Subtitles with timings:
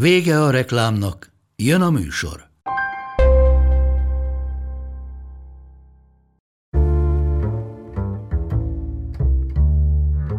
[0.00, 2.48] Vége a reklámnak, jön a műsor.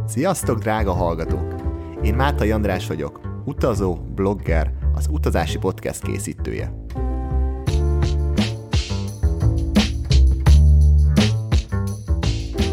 [0.08, 1.56] Sziasztok, drága hallgatók!
[2.04, 6.79] Én Mátai András vagyok, utazó, blogger, az Utazási Podcast készítője.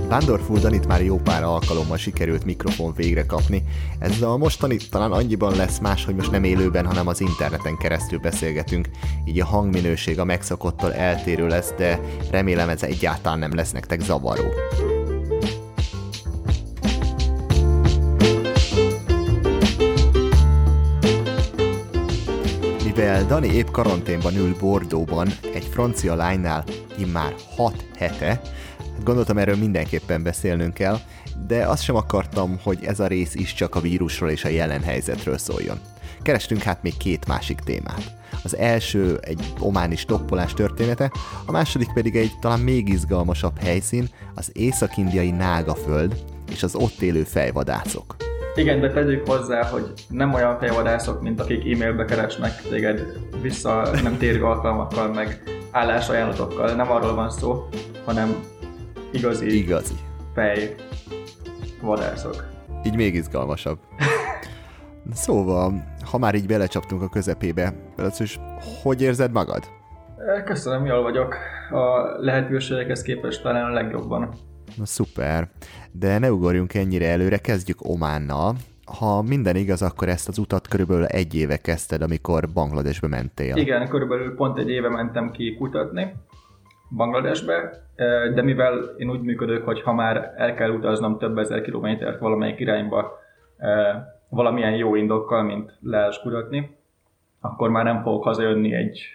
[0.09, 3.63] Vándorful Danit már jó pár alkalommal sikerült mikrofon végre kapni.
[3.99, 8.19] Ez a mostani talán annyiban lesz más, hogy most nem élőben, hanem az interneten keresztül
[8.19, 8.89] beszélgetünk,
[9.25, 14.45] így a hangminőség a megszokottól eltérő lesz, de remélem ez egyáltalán nem lesz nektek zavaró.
[22.85, 26.65] Mivel Dani épp karanténban ül Bordóban, egy francia lánynál
[26.99, 28.41] immár 6 hete,
[29.05, 30.99] Gondoltam, erről mindenképpen beszélnünk kell,
[31.47, 34.83] de azt sem akartam, hogy ez a rész is csak a vírusról és a jelen
[34.83, 35.79] helyzetről szóljon.
[36.23, 38.15] Kerestünk hát még két másik témát.
[38.45, 41.11] Az első egy ománi stoppolás története,
[41.47, 46.15] a második pedig egy talán még izgalmasabb helyszín, az észak-indiai Nágaföld
[46.51, 48.17] és az ott élő fejvadászok.
[48.55, 53.03] Igen, de tegyük hozzá, hogy nem olyan fejvadászok, mint akik e-mailbe keresnek téged
[53.43, 56.75] vissza nem térő alkalmakkal, meg állásajánlatokkal.
[56.75, 57.69] Nem arról van szó,
[58.05, 58.37] hanem
[59.17, 59.95] igazi, Igazi.
[60.35, 60.75] fej
[61.81, 62.45] vadászok.
[62.85, 63.79] Így még izgalmasabb.
[65.13, 67.75] Szóval, ha már így belecsaptunk a közepébe,
[68.19, 68.39] is,
[68.83, 69.65] hogy érzed magad?
[70.45, 71.35] Köszönöm, jól vagyok.
[71.71, 74.29] A lehetőségekhez képest talán a legjobban.
[74.77, 75.49] Na szuper,
[75.93, 78.55] de ne ugorjunk ennyire előre, kezdjük Ománnal.
[78.99, 83.57] Ha minden igaz, akkor ezt az utat körülbelül egy éve kezdted, amikor Bangladesbe mentél.
[83.57, 86.13] Igen, körülbelül pont egy éve mentem ki kutatni
[86.91, 87.71] Bangladesbe,
[88.35, 92.61] de mivel én úgy működök, hogy ha már el kell utaznom több ezer kilométert valamelyik
[92.61, 93.19] irányba
[94.29, 96.77] valamilyen jó indokkal, mint leállás kutatni,
[97.41, 99.07] akkor már nem fogok hazajönni egy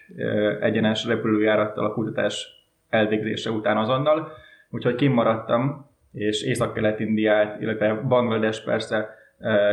[0.60, 2.48] egyenes repülőjárattal a kutatás
[2.90, 4.32] elvégzése után azonnal.
[4.70, 9.16] Úgyhogy kimaradtam, és Észak-Kelet-Indiát, illetve Banglades persze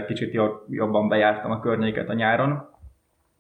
[0.07, 2.69] kicsit jobban bejártam a környéket a nyáron.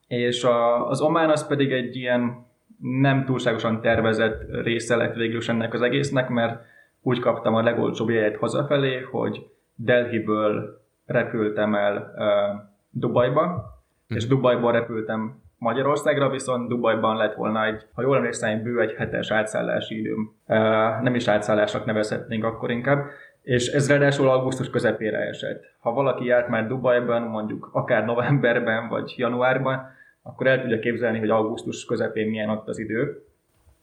[0.08, 0.46] És
[0.88, 2.46] az Omán az pedig egy ilyen
[2.82, 6.64] nem túlságosan tervezett része lett végül ennek az egésznek, mert
[7.02, 13.64] úgy kaptam a legolcsóbb jegyet hazafelé, hogy Delhiből repültem el uh, Dubajba,
[14.08, 14.14] hm.
[14.14, 19.30] és Dubajból repültem Magyarországra, viszont Dubajban lett volna egy, ha jól emlékszem, bő egy hetes
[19.30, 20.34] átszállási időm.
[20.46, 20.56] Uh,
[21.02, 23.06] nem is átszállásnak nevezhetnénk akkor inkább.
[23.42, 25.64] És ez ráadásul augusztus közepére esett.
[25.80, 29.96] Ha valaki járt már Dubajban, mondjuk akár novemberben vagy januárban,
[30.28, 33.22] akkor el tudja képzelni, hogy augusztus közepén milyen ott az idő.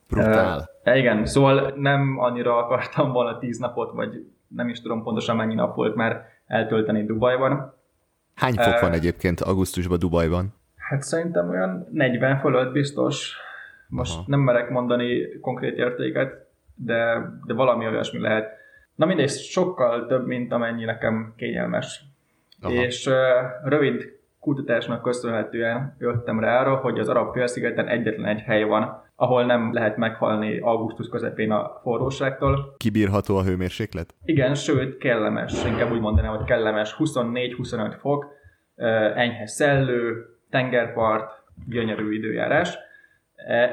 [0.10, 0.70] Brutál.
[0.86, 5.54] Uh, igen, szóval nem annyira akartam volna tíz napot, vagy nem is tudom pontosan mennyi
[5.54, 7.74] nap volt már eltölteni Dubajban.
[8.36, 10.54] Hány fok uh, van egyébként augusztusban Dubajban?
[10.78, 13.38] Hát szerintem olyan 40 fölött biztos.
[13.88, 14.24] Most Aha.
[14.28, 18.50] nem merek mondani konkrét értéket, de, de valami olyasmi lehet.
[18.96, 22.04] Na mindegy, sokkal több, mint amennyi nekem kényelmes.
[22.62, 22.74] Aha.
[22.74, 23.14] És uh,
[23.64, 29.46] rövid kutatásnak köszönhetően jöttem rá arra, hogy az arab félszigeten egyetlen egy hely van, ahol
[29.46, 32.74] nem lehet meghalni augusztus közepén a forróságtól.
[32.78, 34.14] Kibírható a hőmérséklet?
[34.26, 35.66] Igen, sőt, kellemes.
[35.66, 36.96] Inkább úgy mondanám, hogy kellemes.
[37.00, 38.28] 24-25 fok,
[39.16, 42.78] enyhe szellő, tengerpart, gyönyörű időjárás.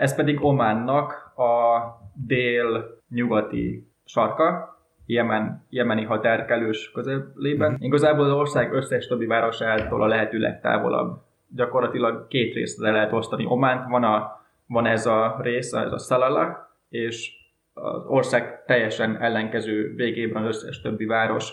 [0.00, 1.80] Ez pedig Ománnak a
[2.26, 4.71] dél-nyugati sarka,
[5.06, 7.72] Jemen, jemeni határkelős közelében.
[7.72, 7.76] Mm.
[7.78, 11.22] Igazából az ország összes többi városától a lehető legtávolabb.
[11.48, 13.90] Gyakorlatilag két részre lehet osztani Ománt.
[13.90, 17.32] Van, a, van ez a rész, ez a Salala, és
[17.72, 21.52] az ország teljesen ellenkező végében az összes többi város.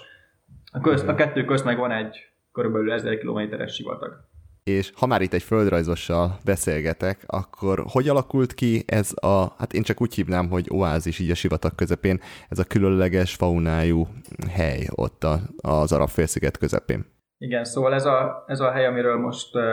[0.71, 4.28] A, köz, a kettő közt meg van egy körülbelül 1000 kilométeres sivatag
[4.69, 9.83] és ha már itt egy földrajzossal beszélgetek, akkor hogy alakult ki ez a, hát én
[9.83, 12.19] csak úgy hívnám, hogy oázis így a sivatag közepén,
[12.49, 14.07] ez a különleges faunájú
[14.51, 17.05] hely ott a, az arab félsziget közepén?
[17.37, 19.63] Igen, szóval ez a, ez a hely, amiről most uh,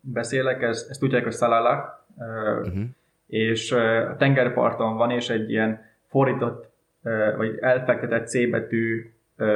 [0.00, 2.82] beszélek, ez, ezt tudják, hogy Salala, uh, uh-huh.
[3.26, 6.70] és uh, a tengerparton van, és egy ilyen fordított,
[7.02, 9.46] uh, vagy elfektetett C betű uh,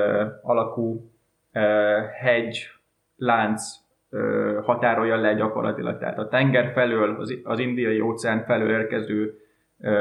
[0.43, 1.11] alakú
[1.55, 1.62] uh,
[2.20, 2.58] hegy,
[3.17, 3.62] lánc
[4.62, 5.99] határolja le gyakorlatilag.
[5.99, 9.40] Tehát a tenger felől, az, indiai óceán felől érkező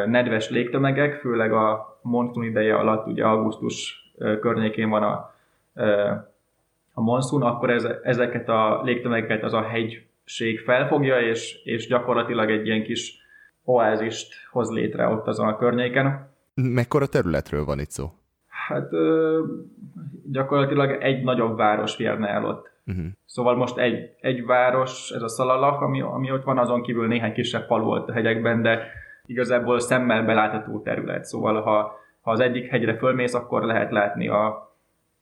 [0.05, 4.05] nedves légtömegek, főleg a monszun ideje alatt, ugye augusztus
[4.41, 5.33] környékén van a,
[6.93, 12.65] a monszun, akkor ez, ezeket a légtömegeket az a hegység felfogja, és, és gyakorlatilag egy
[12.65, 13.25] ilyen kis
[13.63, 16.29] oázist hoz létre ott azon a környéken.
[16.53, 18.11] Mekkora területről van itt szó?
[18.47, 18.89] Hát
[20.31, 22.71] gyakorlatilag egy nagyobb város férne el ott.
[22.87, 23.05] Uh-huh.
[23.25, 27.33] Szóval most egy, egy város, ez a Szalalak, ami, ami ott van, azon kívül néhány
[27.33, 28.87] kisebb falu ott a hegyekben, de
[29.25, 31.25] igazából szemmel belátható terület.
[31.25, 34.73] Szóval ha, ha az egyik hegyre fölmész, akkor lehet látni a,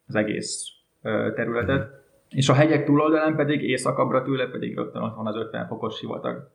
[0.08, 0.68] az egész
[1.02, 1.82] ö, területet.
[1.82, 1.94] Uh-huh.
[2.30, 6.52] És a hegyek túloldalán pedig északabbra tőle pedig rögtön ott van az 50 fokos sivatag.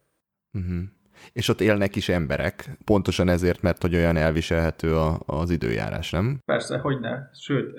[0.53, 0.83] Uh-huh
[1.33, 6.39] és ott élnek is emberek, pontosan ezért, mert hogy olyan elviselhető a, az időjárás, nem?
[6.45, 7.19] Persze, hogy ne.
[7.33, 7.79] Sőt,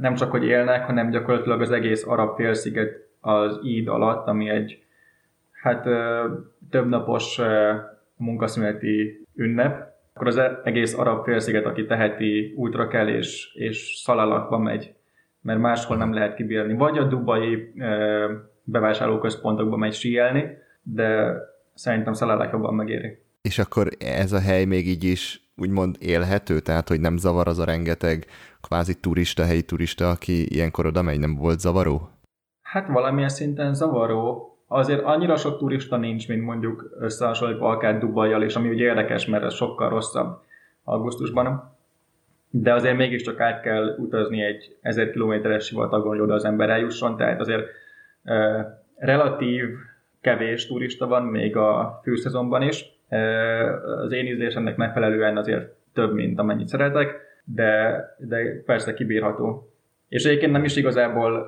[0.00, 4.82] nem csak, hogy élnek, hanem gyakorlatilag az egész arab félsziget az íd alatt, ami egy
[5.52, 5.82] hát
[6.70, 7.40] több napos
[8.16, 14.94] munkaszüneti ünnep, akkor az egész arab félsziget, aki teheti, útra kell és, és szalalakba megy,
[15.40, 16.74] mert máshol nem lehet kibírni.
[16.74, 17.72] Vagy a dubai
[18.64, 21.36] bevásárlóközpontokba megy síelni, de
[21.74, 23.18] szerintem Szalalák jobban megéri.
[23.42, 27.58] És akkor ez a hely még így is úgymond élhető, tehát hogy nem zavar az
[27.58, 28.26] a rengeteg
[28.60, 32.10] kvázi turista, helyi turista, aki ilyenkor oda megy, nem volt zavaró?
[32.62, 34.50] Hát valamilyen szinten zavaró.
[34.68, 39.44] Azért annyira sok turista nincs, mint mondjuk összehasonlítva akár Dubajjal, és ami ugye érdekes, mert
[39.44, 40.40] ez sokkal rosszabb
[40.84, 41.74] augusztusban.
[42.50, 47.16] De azért mégiscsak át kell utazni egy 1000 kilométeres sivatagon, hogy oda az ember eljusson,
[47.16, 47.66] tehát azért
[48.24, 48.60] uh,
[48.96, 49.64] relatív
[50.20, 52.95] kevés turista van, még a főszezonban is.
[54.04, 59.70] Az én ízlésemnek megfelelően azért több, mint amennyit szeretek, de, de persze kibírható.
[60.08, 61.46] És egyébként nem is igazából,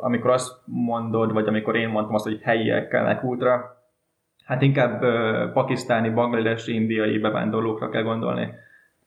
[0.00, 3.78] amikor azt mondod, vagy amikor én mondtam azt, hogy helyiek kellnek útra,
[4.44, 5.00] hát inkább
[5.52, 8.52] pakisztáni, bangladesi, indiai bevándorlókra kell gondolni.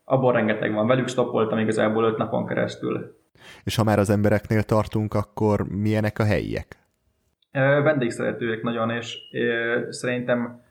[0.03, 0.87] Abból rengeteg van.
[0.87, 3.17] Velük stoppoltam igazából öt napon keresztül.
[3.63, 6.77] És ha már az embereknél tartunk, akkor milyenek a helyiek?
[7.83, 9.17] vendégszeretőek nagyon, és
[9.89, 10.62] szerintem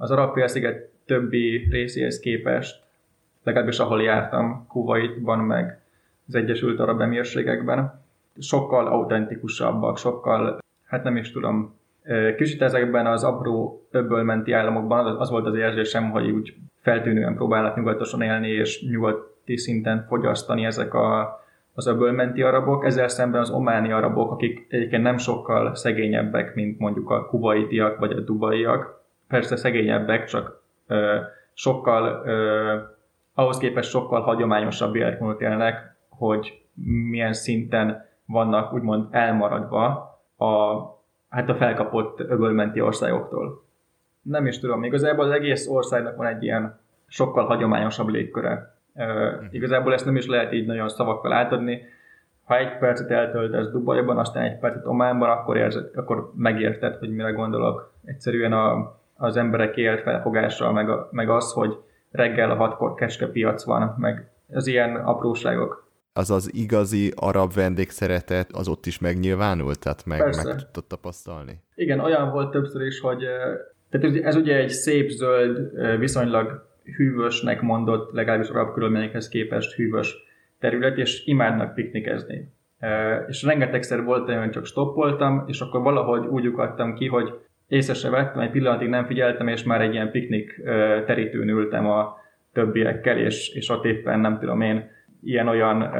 [0.00, 2.82] az arab félsziget többi részéhez képest,
[3.42, 5.80] legalábbis ahol jártam, Kuwaitban, meg
[6.28, 8.02] az Egyesült Arab Emírségekben,
[8.38, 11.74] sokkal autentikusabbak, sokkal, hát nem is tudom,
[12.36, 18.22] kicsit ezekben az apró öbölmenti államokban az, volt az érzésem, hogy úgy feltűnően próbálnak nyugatosan
[18.22, 21.38] élni, és nyugati szinten fogyasztani ezek a
[21.74, 27.10] az öbölmenti arabok, ezzel szemben az ománi arabok, akik egyébként nem sokkal szegényebbek, mint mondjuk
[27.10, 28.99] a kuvaitiak vagy a dubaiak.
[29.30, 31.18] Persze szegényebbek, csak ö,
[31.52, 32.76] sokkal, ö,
[33.34, 36.62] ahhoz képest sokkal hagyományosabb életmódot élnek, hogy
[37.10, 39.86] milyen szinten vannak úgymond elmaradva
[40.36, 40.46] a,
[41.28, 43.64] hát a felkapott öbölmenti országoktól.
[44.22, 49.92] Nem is tudom, igazából az egész országnak van egy ilyen sokkal hagyományosabb légköre Uh, igazából
[49.92, 51.82] ezt nem is lehet így nagyon szavakkal átadni.
[52.44, 57.30] Ha egy percet eltöltesz Dubajban, aztán egy percet Ománban, akkor, érzed, akkor megérted, hogy mire
[57.30, 57.92] gondolok.
[58.04, 61.76] Egyszerűen a, az emberek élt felfogása, meg, a, meg az, hogy
[62.10, 62.94] reggel a hatkor
[63.32, 65.88] piac van, meg az ilyen apróságok.
[66.12, 71.60] Az az igazi arab vendégszeretet, az ott is megnyilvánult, tehát meg, meg tudtad tapasztalni?
[71.74, 73.24] Igen, olyan volt többször is, hogy
[73.90, 80.16] tehát ez ugye egy szép zöld, viszonylag hűvösnek mondott, legalábbis arab körülményekhez képest hűvös
[80.58, 82.52] terület, és imádnak piknikezni.
[83.28, 88.10] És rengetegszer volt olyan, csak stoppoltam, és akkor valahogy úgy ukadtam ki, hogy észre se
[88.10, 90.62] vettem, egy pillanatig nem figyeltem, és már egy ilyen piknik
[91.06, 92.16] terítőn ültem a
[92.52, 94.90] többiekkel, és, és ott éppen nem tudom én,
[95.22, 95.90] ilyen-olyan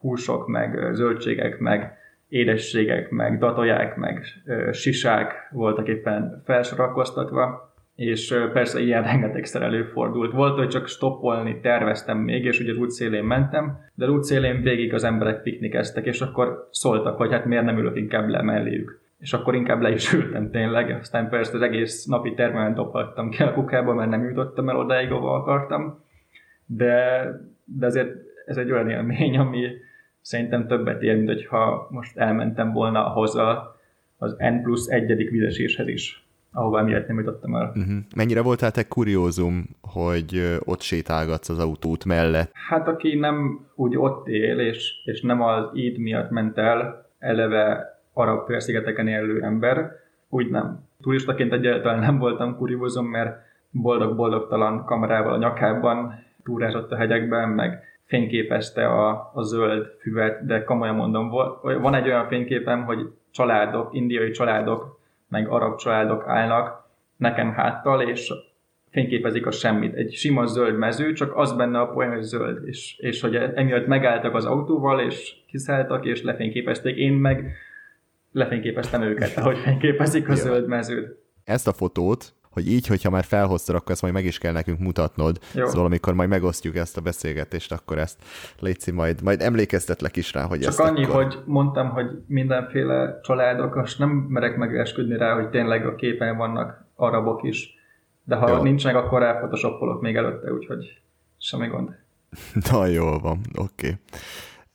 [0.00, 4.24] húsok, meg zöldségek, meg édességek, meg datoják, meg
[4.72, 10.32] sisák voltak éppen felsorakoztatva, és persze ilyen rengetegszer előfordult.
[10.32, 14.94] Volt, hogy csak stoppolni terveztem még, és ugye az útszélén mentem, de az útszélén végig
[14.94, 19.00] az emberek piknikeztek, és akkor szóltak, hogy hát miért nem ülök inkább le melléjük.
[19.18, 23.42] És akkor inkább le is ültem tényleg, aztán persze az egész napi termemet dobhattam ki
[23.42, 26.04] a kukába, mert nem jutottam el odáig, ahol akartam.
[26.66, 27.24] De,
[27.64, 28.14] de azért
[28.46, 29.66] ez egy olyan élmény, ami
[30.20, 33.62] szerintem többet ér, mint hogyha most elmentem volna hozzá
[34.16, 37.72] az N plusz egyedik vizeséshez is ahová miért nem jutottam el.
[37.76, 37.96] Uh-huh.
[38.16, 42.50] Mennyire voltál te kuriózum, hogy ott sétálgatsz az autót mellett?
[42.68, 47.97] Hát aki nem úgy ott él, és, és nem az íd miatt ment el, eleve
[48.18, 49.90] arab félszigeteken élő ember,
[50.28, 50.86] úgy nem.
[51.02, 53.36] Turistaként egyáltalán nem voltam kuriózum, mert
[53.70, 60.94] boldog-boldogtalan kamerával a nyakában túrázott a hegyekben, meg fényképezte a, a zöld füvet, de komolyan
[60.94, 61.30] mondom,
[61.62, 68.32] van egy olyan fényképem, hogy családok, indiai családok, meg arab családok állnak nekem háttal, és
[68.90, 69.94] fényképezik a semmit.
[69.94, 72.68] Egy sima zöld mező, csak az benne a poén, hogy zöld.
[72.68, 76.96] És, és hogy emiatt megálltak az autóval, és kiszálltak, és lefényképezték.
[76.96, 77.52] Én meg
[78.38, 81.16] lefényképeztem őket, ahogy fényképezik a zöld mezőt.
[81.44, 84.78] Ezt a fotót hogy így, hogyha már felhoztad, akkor ezt majd meg is kell nekünk
[84.78, 85.38] mutatnod.
[85.54, 85.66] Jó.
[85.66, 88.18] Szóval amikor majd megosztjuk ezt a beszélgetést, akkor ezt
[88.58, 91.22] Léci majd, majd emlékeztetlek is rá, hogy Csak ezt annyi, akkor...
[91.22, 96.84] hogy mondtam, hogy mindenféle családok, most nem merek megesküdni rá, hogy tényleg a képen vannak
[96.94, 97.74] arabok is,
[98.24, 98.62] de ha jó.
[98.62, 101.00] nincsenek, akkor elfotoshopolok még előtte, úgyhogy
[101.38, 101.90] semmi gond.
[102.70, 103.86] Na, jól van, oké.
[103.86, 103.98] Okay.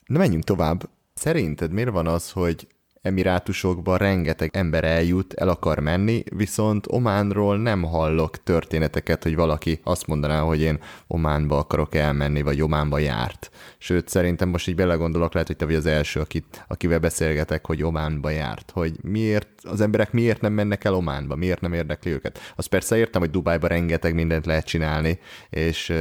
[0.06, 0.82] Na menjünk tovább.
[1.14, 2.68] Szerinted miért van az, hogy
[3.04, 10.08] emirátusokban rengeteg ember eljut, el akar menni, viszont Ománról nem hallok történeteket, hogy valaki azt
[10.08, 13.52] mondaná, hogy én Ománba akarok elmenni, vagy Ománba járt.
[13.78, 17.84] Sőt, szerintem most így belegondolok, lehet, hogy te vagy az első, akit, akivel beszélgetek, hogy
[17.84, 18.72] Ománba járt.
[18.74, 22.40] Hogy miért, az emberek miért nem mennek el Ománba, miért nem érdekli őket.
[22.56, 25.20] Azt persze értem, hogy Dubájban rengeteg mindent lehet csinálni,
[25.50, 25.94] és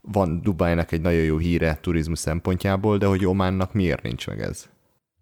[0.00, 4.68] van Dubájnak egy nagyon jó híre turizmus szempontjából, de hogy Ománnak miért nincs meg ez?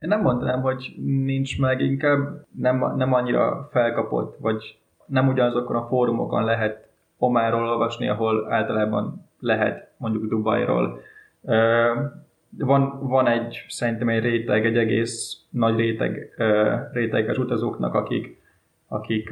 [0.01, 5.87] Én nem mondanám, hogy nincs meg, inkább nem, nem annyira felkapott, vagy nem ugyanazokon a
[5.87, 6.89] fórumokon lehet
[7.19, 11.01] Omáról olvasni, ahol általában lehet mondjuk Dubajról.
[12.51, 16.35] Van, van egy, szerintem egy réteg, egy egész nagy réteg
[16.93, 18.43] réteges utazóknak, akik,
[18.89, 19.31] akik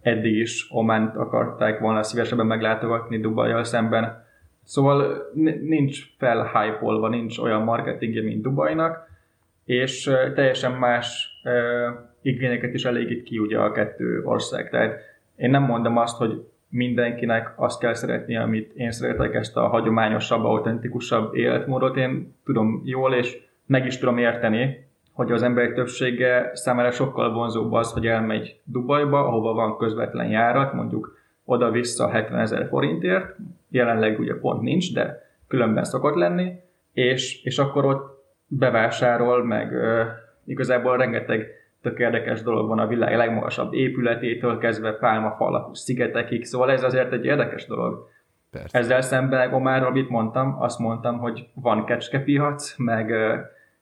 [0.00, 4.24] eddig is Ománt akarták volna szívesebben meglátogatni Dubajjal szemben.
[4.64, 5.30] Szóval
[5.60, 9.09] nincs felhypolva, nincs olyan marketingje, mint Dubajnak,
[9.70, 11.30] és teljesen más
[12.22, 14.70] igényeket is elégít ki ugye a kettő ország.
[14.70, 15.00] Tehát
[15.36, 20.44] én nem mondom azt, hogy mindenkinek azt kell szeretni, amit én szeretek, ezt a hagyományosabb,
[20.44, 21.96] autentikusabb életmódot.
[21.96, 27.72] Én tudom jól, és meg is tudom érteni, hogy az emberek többsége számára sokkal vonzóbb
[27.72, 33.36] az, hogy elmegy Dubajba, ahova van közvetlen járat, mondjuk oda-vissza 70 ezer forintért,
[33.68, 36.52] jelenleg ugye pont nincs, de különben szokott lenni,
[36.92, 38.19] és, és akkor ott
[38.50, 40.06] bevásárol, meg uh,
[40.44, 41.46] igazából rengeteg
[41.82, 47.24] tök érdekes dolog van a világ legmagasabb épületétől kezdve pálmafalakú szigetekig, szóval ez azért egy
[47.24, 48.08] érdekes dolog.
[48.50, 48.78] Persze.
[48.78, 50.56] Ezzel szemben Omárról mit mondtam?
[50.60, 53.12] Azt mondtam, hogy van kecskepiac, meg,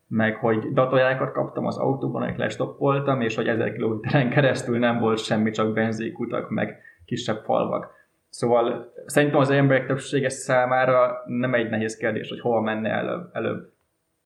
[0.07, 5.19] meg hogy datójákat kaptam az autóban, amik lestoppoltam, és hogy ezer kilométeren keresztül nem volt
[5.19, 7.97] semmi, csak benzékutak, meg kisebb falvak.
[8.29, 13.31] Szóval szerintem az emberek többsége számára nem egy nehéz kérdés, hogy hova menne előbb.
[13.33, 13.77] előbb.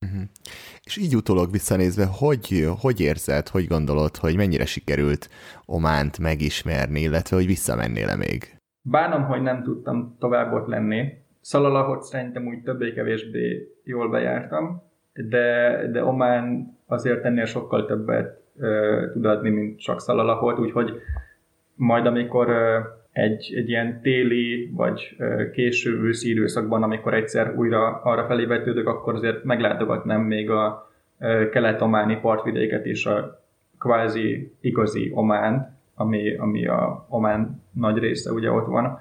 [0.02, 0.22] Uh-huh.
[0.84, 5.28] És így utólag visszanézve, hogy, hogy érzed, hogy gondolod, hogy mennyire sikerült
[5.66, 8.56] Ománt megismerni, illetve hogy visszamennél-e még?
[8.82, 11.20] Bánom, hogy nem tudtam tovább ott lenni.
[11.40, 14.82] Szalalahot szerintem úgy többé-kevésbé jól bejártam,
[15.12, 20.92] de, de Omán azért ennél sokkal többet ö, tud adni, mint csak Szalalahot, úgyhogy
[21.74, 22.78] majd amikor ö,
[23.12, 25.16] egy, egy ilyen téli vagy
[25.52, 30.90] késő őszi időszakban, amikor egyszer újra arra felé vetődök, akkor azért meglátogatnám még a
[31.50, 33.40] kelet-ománi partvidéket is, a
[33.78, 38.98] kvázi igazi Omán, ami, ami a Omán nagy része ugye ott van.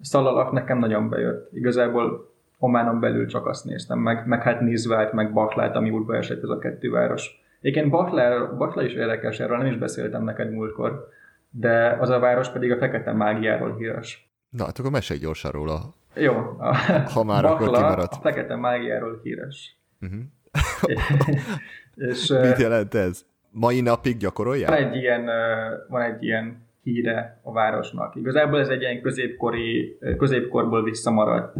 [0.00, 1.52] Szalalak nekem nagyon bejött.
[1.52, 6.42] Igazából Ománon belül csak azt néztem, meg, meg hát Nizvát, meg Baklát, ami útba esett
[6.42, 7.42] ez a kettő város.
[7.60, 11.08] Egyébként Bakla, Bakla is érdekes, erről nem is beszéltem neked múltkor
[11.50, 14.30] de az a város pedig a fekete mágiáról híres.
[14.48, 15.94] Na, hát akkor mesélj gyorsan róla.
[16.14, 16.34] Jó.
[16.58, 16.74] A
[17.12, 18.12] ha már Bakla akkor kimaradt.
[18.12, 19.76] a fekete mágiáról híres.
[20.00, 20.20] Uh-huh.
[22.10, 23.24] és, Mit jelent ez?
[23.50, 24.68] Mai napig gyakorolják?
[24.68, 25.24] Van egy ilyen,
[25.88, 28.16] van egy ilyen híre a városnak.
[28.16, 31.54] Igazából ez egy ilyen középkori, középkorból visszamaradt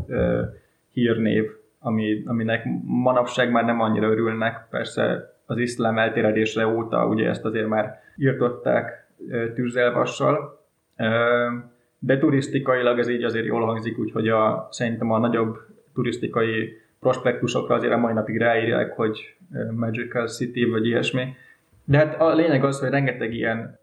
[0.92, 1.44] hírnév,
[1.78, 4.66] ami, aminek manapság már nem annyira örülnek.
[4.70, 8.99] Persze az iszlám eltéredésre óta ugye ezt azért már írtották
[9.54, 10.64] tűzelvassal,
[11.98, 15.58] de turisztikailag ez így azért jól hangzik, úgyhogy a, szerintem a nagyobb
[15.94, 19.36] turisztikai prospektusokra azért a mai napig ráírják, hogy
[19.70, 21.34] Magical City vagy ilyesmi.
[21.84, 23.78] De hát a lényeg az, hogy rengeteg ilyen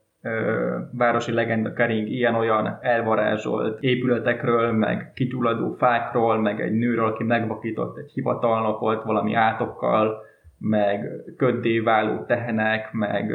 [0.91, 8.12] városi legenda kering ilyen-olyan elvarázsolt épületekről, meg kigyulladó fákról, meg egy nőről, aki megvakított egy
[8.12, 10.25] hivatalnokot valami átokkal,
[10.60, 13.34] meg köddé váló tehenek, meg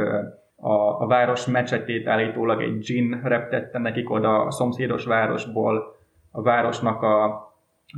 [0.65, 5.97] a, a város mecsetét állítólag egy gin reptette nekik oda a szomszédos városból,
[6.31, 7.47] a városnak a,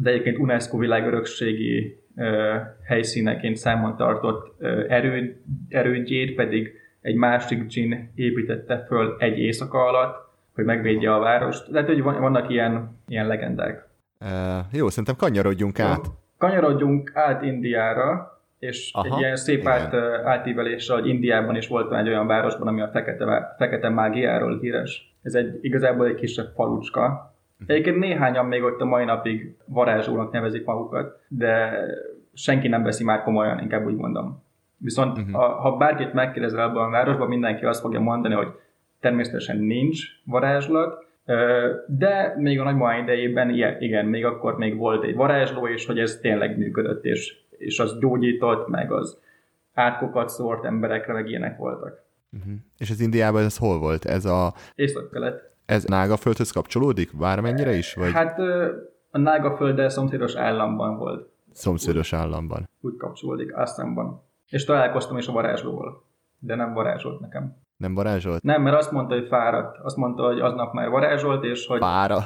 [0.01, 2.57] de egyébként UNESCO világörökségi ö,
[2.87, 10.29] helyszíneként számon tartott ö, erő, erődjét pedig egy másik gin építette föl egy éjszaka alatt,
[10.55, 11.71] hogy megvédje a várost.
[11.71, 13.89] Tehát, hogy vannak ilyen, ilyen legendák.
[14.21, 14.29] Uh,
[14.73, 16.07] jó, szerintem kanyarodjunk át.
[16.39, 18.34] Kanyarodjunk át Indiára,
[18.65, 19.95] és Aha, egy ilyen szép át,
[20.25, 25.15] átívelésre, hogy Indiában is volt egy olyan városban, ami a fekete, fekete mágiáról híres.
[25.23, 27.35] Ez egy igazából egy kisebb falucska.
[27.67, 31.79] Egyébként néhányan még ott a mai napig varázslónak nevezik magukat, de
[32.35, 34.43] senki nem veszi már komolyan, inkább úgy mondom.
[34.77, 35.35] Viszont uh-huh.
[35.35, 38.49] ha, ha bárkit megkérdezel abban a városban, mindenki azt fogja mondani, hogy
[39.01, 41.05] természetesen nincs varázslat,
[41.87, 46.17] de még a nagymama idejében, igen, még akkor még volt egy varázsló, és hogy ez
[46.17, 49.19] tényleg működött, és, és az gyógyított, meg az
[49.75, 52.03] átkokat szórt emberekre, meg ilyenek voltak.
[52.33, 52.55] Uh-huh.
[52.79, 54.05] És az Indiában ez hol volt?
[54.05, 54.55] Ez a...
[54.75, 55.53] Észak-kelet.
[55.67, 57.17] Ez Nágaföldhöz kapcsolódik?
[57.17, 57.95] Bármennyire is?
[57.95, 58.13] Vagy?
[58.13, 58.39] Hát
[59.11, 61.29] a Nágafölddel szomszédos államban volt.
[61.53, 62.69] Szomszédos államban.
[62.81, 64.23] Úgy kapcsolódik, Aztánban.
[64.49, 66.05] És találkoztam is a varázslóval,
[66.39, 67.57] de nem varázsolt nekem.
[67.77, 68.43] Nem varázsolt?
[68.43, 69.79] Nem, mert azt mondta, hogy fáradt.
[69.83, 72.19] Azt mondta, hogy aznap már varázsolt, és hogy Fára.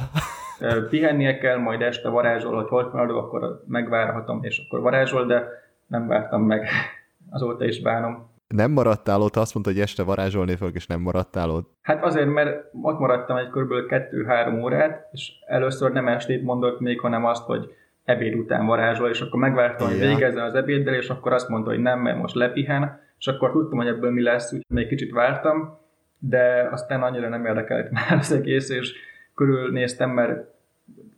[0.88, 5.48] Pihennie kell, majd este varázsol, hogy hol maradok, akkor megvárhatom, és akkor varázsol, de
[5.86, 6.68] nem vártam meg.
[7.30, 8.26] Azóta is bánom.
[8.48, 11.70] Nem maradtál ott, azt mondta, hogy este varázsolni fog, és nem maradtál ott?
[11.82, 13.72] Hát azért, mert ott maradtam egy kb.
[13.88, 17.74] 2-3 órát, és először nem estét mondott még, hanem azt, hogy
[18.04, 21.80] ebéd után varázsol, és akkor megvártam, hogy végezzen az ebéddel, és akkor azt mondta, hogy
[21.80, 25.78] nem, mert most lepihen, és akkor tudtam, hogy ebből mi lesz, úgyhogy még kicsit vártam,
[26.18, 28.94] de aztán annyira nem érdekelt már az egész, és
[29.38, 30.54] körülnéztem, mert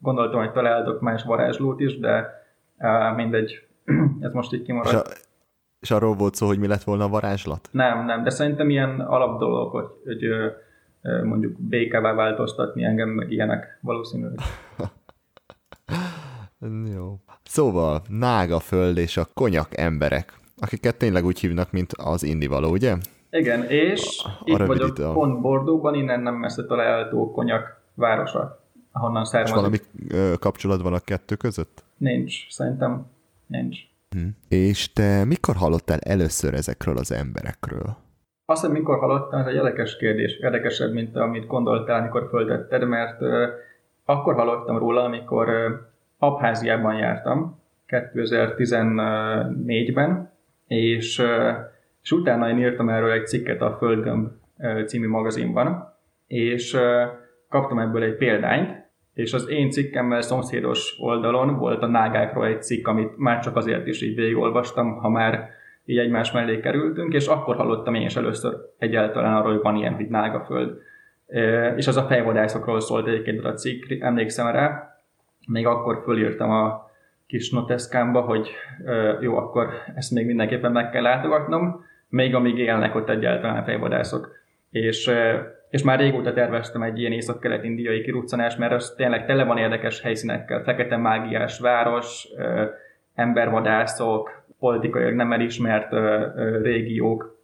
[0.01, 2.45] gondoltam, hogy találtok más varázslót is, de
[2.79, 3.67] uh, mindegy,
[4.21, 4.89] ez most így kimaradt.
[4.93, 5.17] És, a,
[5.81, 7.69] és arról volt szó, hogy mi lett volna a varázslat?
[7.71, 10.29] Nem, nem, de szerintem ilyen alap dolog, hogy, hogy
[11.25, 14.39] mondjuk békává változtatni engem, meg ilyenek valószínűleg.
[16.95, 17.17] Jó.
[17.43, 22.97] Szóval, Nágaföld és a konyak emberek, akiket tényleg úgy hívnak, mint az indivaló, ugye?
[23.31, 25.13] Igen, és a itt vagyok a...
[25.13, 29.55] pont Bordóban, innen nem messze található konyak városa, ahonnan származik.
[29.55, 29.79] És valami
[30.09, 31.85] ö, kapcsolat van a kettő között?
[31.97, 33.07] Nincs, szerintem
[33.47, 33.79] nincs.
[34.11, 34.27] Hm.
[34.49, 37.97] És te mikor hallottál először ezekről az emberekről?
[38.45, 40.37] Azt, hogy mikor hallottam, ez egy érdekes kérdés.
[40.37, 43.45] Érdekesebb, mint amit gondoltál, amikor föltetted, mert uh,
[44.05, 45.71] akkor hallottam róla, amikor uh,
[46.19, 47.59] Abháziában jártam
[47.89, 50.31] 2014-ben,
[50.67, 51.23] és,
[52.03, 54.29] és utána én írtam erről egy cikket a Földgömb
[54.87, 55.95] című magazinban,
[56.27, 56.79] és
[57.51, 62.87] kaptam ebből egy példányt, és az én cikkemmel szomszédos oldalon volt a nágákról egy cikk,
[62.87, 65.49] amit már csak azért is így végigolvastam, ha már
[65.85, 69.95] így egymás mellé kerültünk, és akkor hallottam én is először egyáltalán arról, hogy van ilyen,
[69.95, 70.79] hogy nágaföld.
[71.77, 74.97] És az a fejvadászokról szólt egyébként a cikk, emlékszem rá,
[75.47, 76.91] még akkor fölírtam a
[77.27, 78.51] kis noteszkámba, hogy
[79.21, 84.33] jó, akkor ezt még mindenképpen meg kell látogatnom, még amíg élnek ott egyáltalán fejvadászok.
[84.71, 85.11] És,
[85.71, 90.63] és már régóta terveztem egy ilyen észak-kelet-indiai kiruccanás, mert az tényleg tele van érdekes helyszínekkel.
[90.63, 92.29] Fekete mágiás város,
[93.15, 95.93] embervadászok, politikailag nem elismert
[96.63, 97.39] régiók,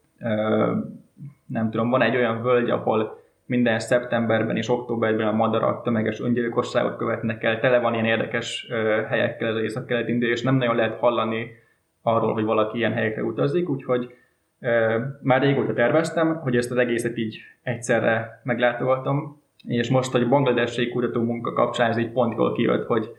[1.47, 6.97] nem tudom, van egy olyan völgy, ahol minden szeptemberben és októberben a madarak tömeges öngyilkosságot
[6.97, 8.69] követnek el, tele van ilyen érdekes
[9.09, 11.51] helyekkel az észak-kelet India, és nem nagyon lehet hallani
[12.03, 14.15] arról, hogy valaki ilyen helyekre utazik, úgyhogy
[15.23, 21.21] már régóta terveztem, hogy ezt az egészet így egyszerre meglátogatom, és most, hogy bangladesi kutató
[21.21, 23.11] munka kapcsán ez így pont jól kijött, hogy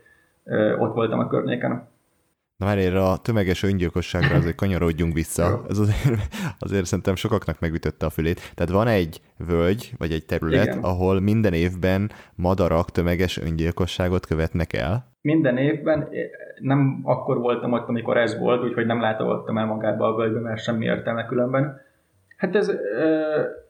[0.79, 1.87] ott voltam a környéken.
[2.57, 5.65] Na már erre a tömeges öngyilkosságra azért kanyarodjunk vissza.
[5.69, 6.21] Ez azért,
[6.59, 8.51] azért szerintem sokaknak megütötte a fülét.
[8.55, 10.79] Tehát van egy völgy, vagy egy terület, Igen.
[10.83, 15.11] ahol minden évben madarak tömeges öngyilkosságot követnek el.
[15.21, 16.09] Minden évben,
[16.59, 20.61] nem akkor voltam ott, amikor ez volt, úgyhogy nem látogattam el magába a völgybe, mert
[20.61, 21.81] semmi értelme különben.
[22.37, 22.71] Hát ez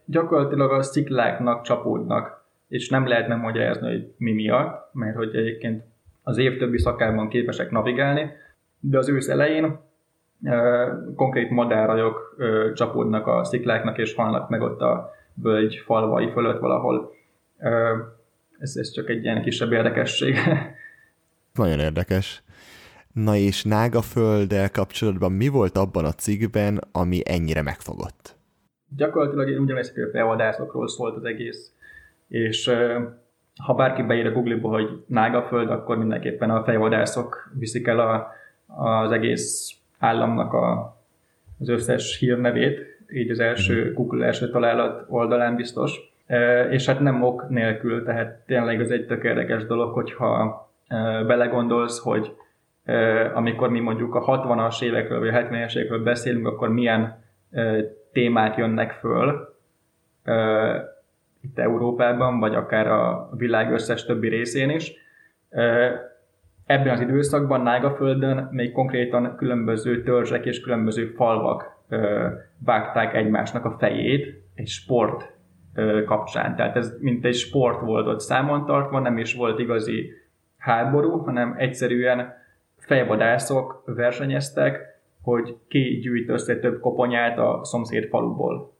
[0.06, 5.84] gyakorlatilag a szikláknak csapódnak, és nem lehet megmagyarázni, hogy mi miatt, mert hogy egyébként
[6.23, 8.32] az év többi szakában képesek navigálni,
[8.80, 9.80] de az ősz elején
[11.15, 12.38] konkrét madárajok
[12.73, 17.12] csapódnak a szikláknak, és halnak meg ott a völgy falvai fölött valahol.
[18.60, 20.36] Ez, ez csak egy ilyen kisebb érdekesség.
[21.54, 22.43] Nagyon érdekes.
[23.23, 28.36] Na és Nágafölddel kapcsolatban mi volt abban a cikkben, ami ennyire megfogott?
[28.95, 31.71] Gyakorlatilag én ugyanezt a felvadászokról szólt az egész.
[32.27, 32.71] És
[33.63, 38.27] ha bárki beír a Google-ba, hogy Nágaföld, akkor mindenképpen a fejvadászok viszik el a
[38.67, 40.97] az egész államnak a,
[41.60, 42.80] az összes hírnevét,
[43.13, 43.93] így az első mhm.
[43.93, 45.99] Google első találat oldalán biztos.
[46.69, 50.65] És hát nem ok nélkül, tehát tényleg az egy tök érdekes dolog, hogyha
[51.27, 52.36] belegondolsz, hogy
[53.34, 57.23] amikor mi mondjuk a 60-as évekről vagy a 70-es évekről beszélünk, akkor milyen
[58.12, 59.56] témák jönnek föl
[61.41, 64.93] itt Európában, vagy akár a világ összes többi részén is
[66.65, 71.76] ebben az időszakban Nágaföldön még konkrétan különböző törzsek és különböző falvak
[72.65, 75.36] vágták egymásnak a fejét egy sport
[76.06, 76.56] kapcsán.
[76.56, 80.12] Tehát ez mint egy sport volt ott számon tartva, nem is volt igazi
[80.58, 82.34] háború, hanem egyszerűen
[82.88, 88.73] fejvadászok versenyeztek, hogy ki gyűjt össze több koponyát a szomszéd faluból.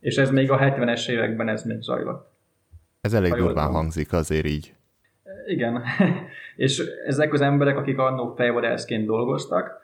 [0.00, 2.30] És ez még a 70-es években ez még zajlott.
[3.00, 4.74] Ez elég durván hangzik azért így.
[5.46, 5.82] Igen,
[6.56, 9.80] és ezek az emberek, akik annó fejvadászként dolgoztak,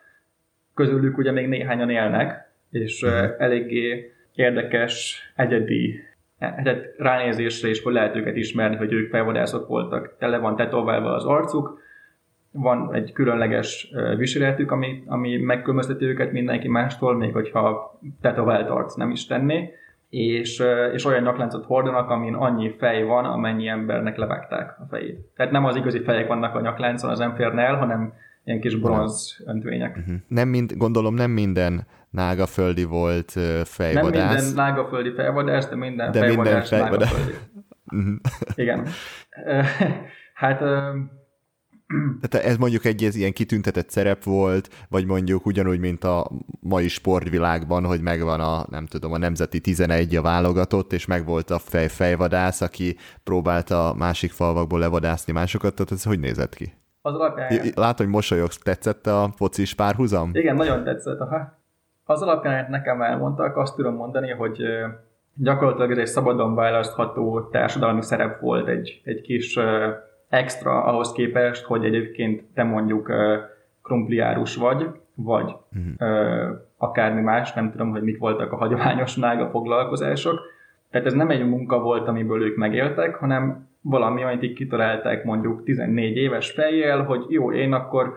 [0.73, 5.99] közülük ugye még néhányan élnek, és uh, eléggé érdekes, egyedi
[6.37, 10.15] egyet ránézésre is, hogy lehet őket ismerni, hogy ők fejvadászok voltak.
[10.19, 11.79] Tele van tetoválva az arcuk,
[12.57, 19.11] van egy különleges viseletük, ami, ami megkülönbözteti őket mindenki mástól, még hogyha tetovált arc nem
[19.11, 19.73] is tenné,
[20.09, 20.63] és,
[20.93, 25.19] és olyan nyakláncot hordanak, amin annyi fej van, amennyi embernek levágták a fejét.
[25.35, 28.13] Tehát nem az igazi fejek vannak a nyakláncon, az nem férne el, hanem
[28.43, 29.97] ilyen kis bronz öntvények.
[29.97, 30.15] Uh-huh.
[30.27, 33.31] Nem mind, gondolom nem minden nágaföldi volt
[33.63, 34.11] fejvadász.
[34.11, 37.11] Nem minden nágaföldi fejvadász, de minden de fejvadász, minden fejvadász.
[37.11, 37.37] nágaföldi.
[37.91, 38.15] uh-huh.
[38.55, 38.87] Igen.
[40.43, 40.61] hát
[42.21, 46.87] tehát ez mondjuk egy ez ilyen kitüntetett szerep volt, vagy mondjuk ugyanúgy, mint a mai
[46.87, 51.87] sportvilágban, hogy megvan a, nem tudom, a Nemzeti 11 a válogatott, és megvolt a fej,
[51.87, 56.73] fejvadász, aki próbálta a másik falvakból levadászni másokat, tehát ez hogy nézett ki?
[57.01, 57.61] Az alapján...
[57.75, 60.29] Látom, hogy mosolyogsz, tetszett a focis párhuzam?
[60.33, 61.19] Igen, nagyon tetszett.
[61.19, 61.63] Aha.
[62.03, 64.61] Az alapján nekem elmondtak, azt tudom mondani, hogy
[65.33, 69.59] gyakorlatilag ez egy szabadon választható társadalmi szerep volt, egy, egy kis
[70.35, 73.11] extra ahhoz képest, hogy egyébként te mondjuk
[73.81, 76.57] krumpliárus vagy, vagy uh-huh.
[76.77, 80.39] akármi más, nem tudom, hogy mik voltak a hagyományos nága foglalkozások.
[80.91, 85.63] Tehát ez nem egy munka volt, amiből ők megéltek, hanem valami, amit így kitalálták mondjuk
[85.63, 88.13] 14 éves fejjel, hogy jó, én akkor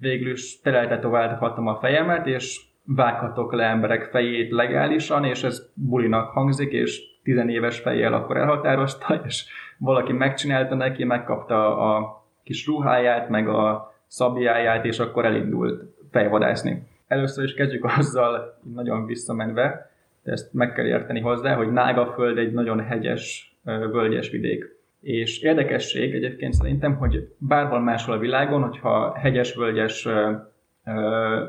[0.00, 6.72] végül is teleltetoválhatom a fejemet, és vághatok le emberek fejét legálisan, és ez bulinak hangzik,
[6.72, 9.44] és 10 éves fejjel akkor elhatározta, és
[9.78, 16.86] valaki megcsinálta neki, megkapta a kis ruháját, meg a szabjáját, és akkor elindult fejvadászni.
[17.06, 19.90] Először is kezdjük azzal, nagyon visszamenve,
[20.22, 24.64] de ezt meg kell érteni hozzá, hogy Nágaföld egy nagyon hegyes, völgyes vidék.
[25.00, 30.08] És érdekesség egyébként szerintem, hogy bárhol máshol a világon, hogyha hegyes, völgyes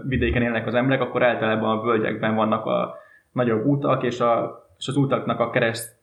[0.07, 2.95] vidéken élnek az emberek, akkor általában a völgyekben vannak a
[3.31, 5.94] nagyobb utak, és, a, és az utaknak a kereszt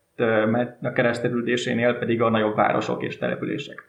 [0.82, 3.84] a kereszterüldésénél pedig a nagyobb városok és települések.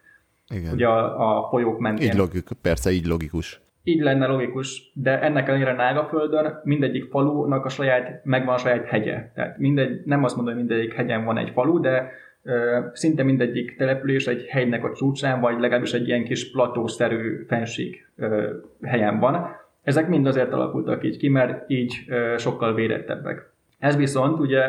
[0.50, 0.74] Igen.
[0.74, 2.08] Ugye a, a folyók mentén.
[2.08, 3.62] Így logikus, persze, így logikus.
[3.84, 9.32] Így lenne logikus, de ennek ellenére Nágaföldön mindegyik falunak a saját, megvan a saját hegye.
[9.36, 12.12] Tehát mindegy, nem azt mondom, hogy mindegyik hegyen van egy falu, de
[12.44, 18.08] ö, szinte mindegyik település egy hegynek a csúcsán, vagy legalábbis egy ilyen kis platószerű fenség
[18.16, 19.48] ö, helyen van.
[19.84, 23.52] Ezek mind azért alakultak így ki, mert így ö, sokkal védettebbek.
[23.80, 24.62] Ez viszont ugye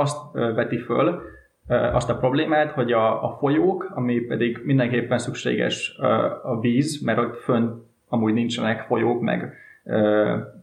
[0.00, 1.20] azt veti föl,
[1.68, 5.98] azt a problémát, hogy a, a folyók, ami pedig mindenképpen szükséges
[6.42, 7.70] a víz, mert ott fönn
[8.08, 9.54] amúgy nincsenek folyók, meg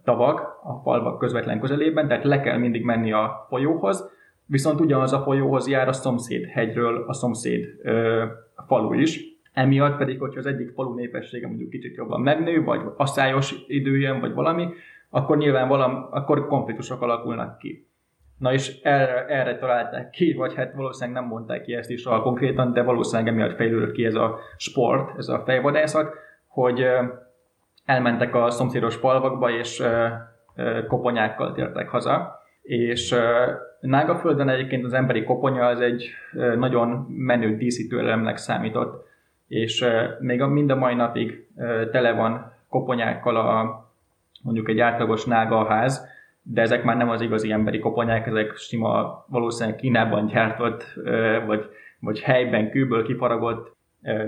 [0.04, 4.10] tavak a falvak közvetlen közelében, tehát le kell mindig menni a folyóhoz,
[4.46, 7.66] viszont ugyanaz a folyóhoz jár a szomszéd hegyről a szomszéd
[8.56, 9.20] a falu is,
[9.54, 14.20] emiatt pedig, hogyha az egyik falu népessége mondjuk kicsit jobban megnő, vagy asszályos idő jön,
[14.20, 14.68] vagy valami,
[15.10, 17.88] akkor nyilván valami, akkor konfliktusok alakulnak ki.
[18.38, 22.22] Na és erre, erre találták ki, vagy hát valószínűleg nem mondták ki ezt is a
[22.22, 26.14] konkrétan, de valószínűleg emiatt fejlődött ki ez a sport, ez a fejvadászat,
[26.48, 26.86] hogy
[27.86, 29.84] elmentek a szomszédos falvakba, és
[30.88, 32.40] koponyákkal tértek haza.
[32.62, 33.16] És
[33.80, 36.10] Nágaföldön egyébként az emberi koponya az egy
[36.58, 39.06] nagyon menő díszítő elemnek számított,
[39.48, 39.86] és
[40.20, 41.48] még mind a mai napig
[41.92, 43.86] tele van koponyákkal a,
[44.44, 45.26] mondjuk egy átlagos
[45.68, 46.08] ház,
[46.50, 50.84] de ezek már nem az igazi emberi koponyák, ezek sima, valószínűleg Kínában gyártott,
[51.46, 51.66] vagy,
[52.00, 53.76] vagy helyben kőből kifaragott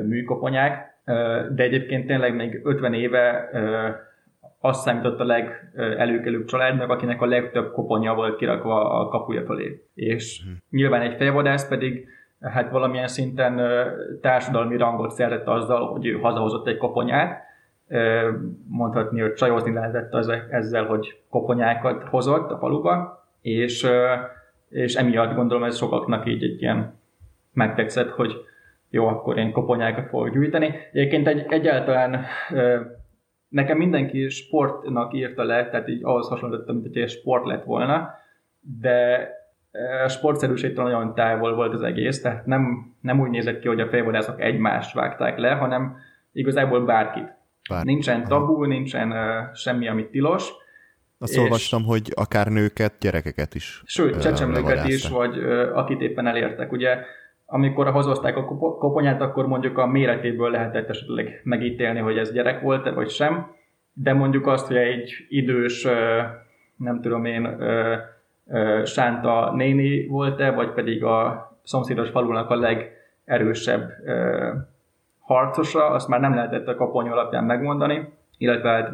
[0.08, 1.01] műkoponyák,
[1.55, 3.49] de egyébként tényleg még 50 éve
[4.60, 9.84] azt számított a legelőkelőbb családnak, akinek a legtöbb koponya volt kirakva a kapuja fölé.
[9.93, 10.58] És hmm.
[10.69, 12.08] nyilván egy fejvadász pedig
[12.41, 13.62] hát valamilyen szinten
[14.21, 17.47] társadalmi rangot szerzett azzal, hogy ő hazahozott egy koponyát,
[18.67, 23.88] mondhatni, hogy csajozni lehetett az, ezzel, hogy koponyákat hozott a faluba, és,
[24.69, 26.99] és emiatt gondolom ez sokaknak így egy ilyen
[27.54, 28.34] megtetszett, hogy
[28.89, 30.75] jó, akkor én koponyákat fogok gyűjteni.
[30.91, 32.25] Egyébként egy, egyáltalán
[33.47, 38.10] nekem mindenki sportnak írta le, tehát így ahhoz hasonlítottam, mint hogy sport lett volna,
[38.60, 39.30] de
[40.08, 44.41] sportszerűségtől nagyon távol volt az egész, tehát nem, nem úgy nézett ki, hogy a fejvadászok
[44.41, 45.97] egymást vágták le, hanem
[46.32, 47.38] igazából bárkit.
[47.69, 50.49] Bár- Nincsen tabu, nincsen uh, semmi, amit tilos.
[51.19, 53.82] Azt és- olvastam, hogy akár nőket, gyerekeket is.
[53.86, 56.71] Sőt, csecsemőket is, vagy ö, akit éppen elértek.
[56.71, 56.97] Ugye,
[57.45, 62.62] amikor hozozták a kopo- koponyát, akkor mondjuk a méretéből lehetett esetleg megítélni, hogy ez gyerek
[62.62, 63.47] volt-e, vagy sem.
[63.93, 66.21] De mondjuk azt, hogy egy idős, ö,
[66.75, 67.95] nem tudom én, ö,
[68.47, 74.49] ö, sánta néni volt-e, vagy pedig a szomszédos falunak a legerősebb ö,
[75.30, 78.92] harcosa, azt már nem lehetett a kopony alapján megmondani, illetve hát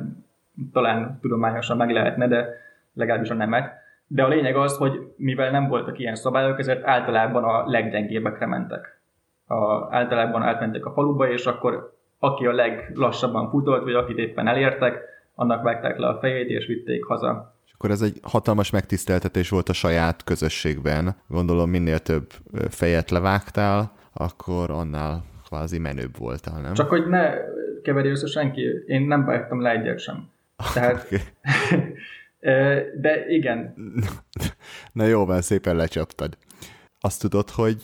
[0.73, 2.47] talán tudományosan meg lehetne, de
[2.93, 3.73] legalábbis a nemet.
[4.07, 8.99] De a lényeg az, hogy mivel nem voltak ilyen szabályok, ezért általában a leggyengébbekre mentek.
[9.47, 14.99] A, általában átmentek a faluba, és akkor aki a leglassabban futott, vagy akit éppen elértek,
[15.35, 17.55] annak vágták le a fejét, és vitték haza.
[17.73, 21.15] Akkor ez egy hatalmas megtiszteltetés volt a saját közösségben.
[21.27, 22.27] Gondolom minél több
[22.69, 25.23] fejet levágtál, akkor annál
[25.55, 26.73] kvázi menőbb voltál, nem?
[26.73, 27.33] Csak hogy ne
[27.83, 30.29] keverje össze senki, én nem vágtam le egyet sem.
[30.73, 31.07] Tehát,
[33.01, 33.73] de igen,
[34.99, 36.37] Na jó, van, szépen lecsaptad.
[36.99, 37.83] Azt tudod, hogy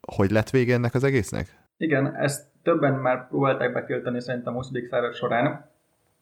[0.00, 1.46] hogy lett vége ennek az egésznek?
[1.76, 4.68] Igen, ezt többen már próbálták betiltani szerintem a 20.
[4.90, 5.70] század során.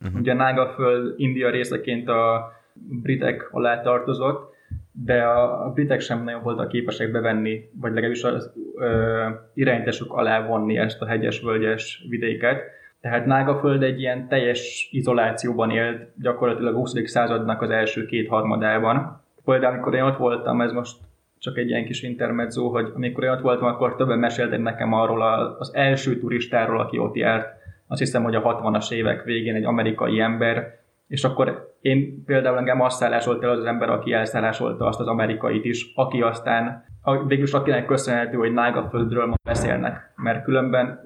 [0.01, 0.21] Uh-huh.
[0.21, 4.54] Ugye Nágaföld India részeként a britek alá tartozott,
[5.03, 10.77] de a, britek sem nagyon voltak képesek bevenni, vagy legalábbis az ö, irányításuk alá vonni
[10.77, 12.63] ezt a hegyes-völgyes vidéket.
[13.01, 16.93] Tehát Nágaföld egy ilyen teljes izolációban élt gyakorlatilag a 20.
[17.05, 19.23] századnak az első két harmadában.
[19.45, 20.97] Például amikor én ott voltam, ez most
[21.39, 25.23] csak egy ilyen kis intermezzo, hogy amikor én ott voltam, akkor többen meséltek nekem arról
[25.59, 27.49] az első turistáról, aki ott járt.
[27.87, 32.81] Azt hiszem, hogy a 60-as évek végén egy amerikai ember, és akkor én például engem
[32.81, 36.85] azt szállásolt el az az ember, aki elszállásolta azt az amerikait is, aki aztán
[37.27, 41.01] végülis akinek köszönhető, hogy Nágaföldről ma beszélnek, mert különben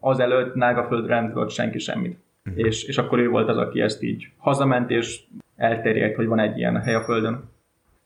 [0.00, 2.18] azelőtt Nágaföldről nem tudott senki semmit.
[2.54, 5.20] És, és akkor ő volt az, aki ezt így hazament, és
[5.56, 7.50] elterjedt, hogy van egy ilyen hely a Földön.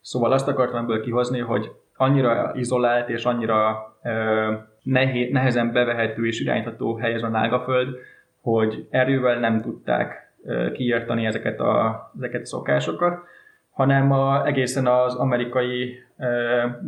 [0.01, 6.39] Szóval azt akartam ebből kihozni, hogy annyira izolált és annyira ö, nehé, nehezen bevehető és
[6.39, 7.95] irányítható hely ez a Nágaföld,
[8.41, 13.23] hogy erővel nem tudták ö, kiírtani ezeket a, ezeket a szokásokat,
[13.71, 16.03] hanem a, egészen az amerikai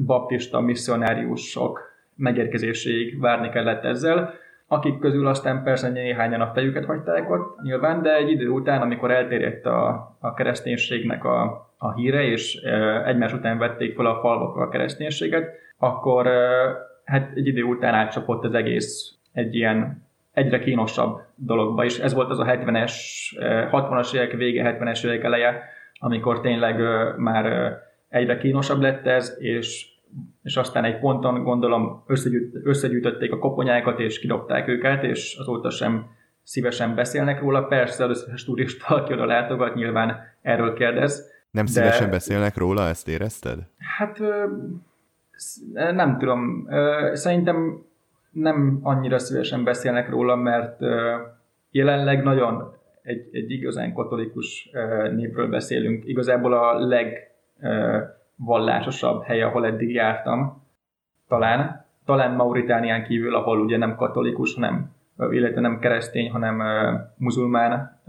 [0.06, 4.34] baptista misszionáriusok megérkezéséig várni kellett ezzel,
[4.68, 9.12] akik közül aztán persze néhányan a fejüket hagyták ott nyilván, de egy idő után, amikor
[9.12, 14.56] elterjedt a, a kereszténységnek a, a híre, és e, egymás után vették fel a falvak
[14.56, 16.40] a kereszténységet, akkor e,
[17.06, 22.30] hát egy idő után átcsapott az egész egy ilyen egyre kínosabb dologba, és ez volt
[22.30, 22.94] az a 70-es,
[23.40, 25.64] e, 60-as évek vége, 70-es évek eleje,
[26.00, 29.90] amikor tényleg e, már e, egyre kínosabb lett ez, és
[30.44, 36.06] és aztán egy ponton gondolom összegyűjt, összegyűjtötték a koponyákat, és kidobták őket, és azóta sem
[36.44, 37.64] szívesen beszélnek róla.
[37.64, 41.32] Persze az összes turista, aki oda látogat, nyilván erről kérdez.
[41.52, 43.60] Nem De- szívesen beszélnek róla, ezt érezted?
[43.98, 44.20] Hát
[45.74, 46.68] nem tudom,
[47.14, 47.86] szerintem
[48.32, 50.80] nem annyira szívesen beszélnek róla, mert
[51.72, 54.70] jelenleg nagyon egy, egy igazán katolikus
[55.16, 56.06] népről beszélünk.
[56.06, 57.98] Igazából a leg ö,
[58.36, 60.64] vallásosabb hely, ahol eddig jártam,
[61.28, 61.86] talán.
[62.06, 64.92] Talán Mauritánián kívül, ahol ugye nem katolikus, hanem
[65.30, 66.62] illetve nem keresztény, hanem
[67.18, 68.02] muzulmán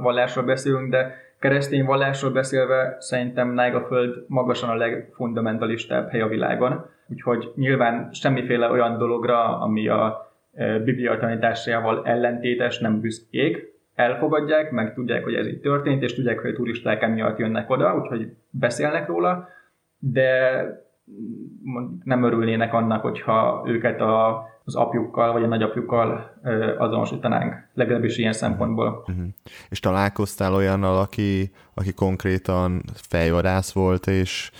[0.00, 6.86] vallásról beszélünk, de keresztény vallásról beszélve szerintem Nágaföld magasan a legfundamentalistább hely a világon.
[7.08, 14.94] Úgyhogy nyilván semmiféle olyan dologra, ami a ö, Biblia tanításával ellentétes, nem büszkék, elfogadják, meg
[14.94, 19.06] tudják, hogy ez így történt, és tudják, hogy a turisták emiatt jönnek oda, úgyhogy beszélnek
[19.06, 19.48] róla,
[19.98, 20.62] de
[22.04, 28.32] nem örülnének annak, hogyha őket a, az apjukkal vagy a nagyapjukkal ö, azonosítanánk, legalábbis ilyen
[28.32, 29.04] szempontból.
[29.06, 29.24] Uh-huh.
[29.68, 34.50] És találkoztál olyannal, aki, aki konkrétan fejvadász volt, és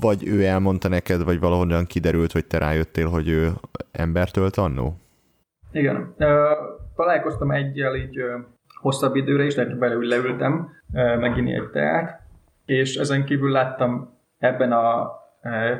[0.00, 3.50] vagy ő elmondta neked, vagy valahonnan kiderült, hogy te rájöttél, hogy ő
[3.92, 4.96] embert ölt annó?
[5.72, 6.14] Igen.
[6.96, 8.20] Találkoztam egyel így
[8.80, 10.68] hosszabb időre is, tehát belül leültem
[11.20, 12.20] meginni egy teát,
[12.64, 15.10] és ezen kívül láttam ebben a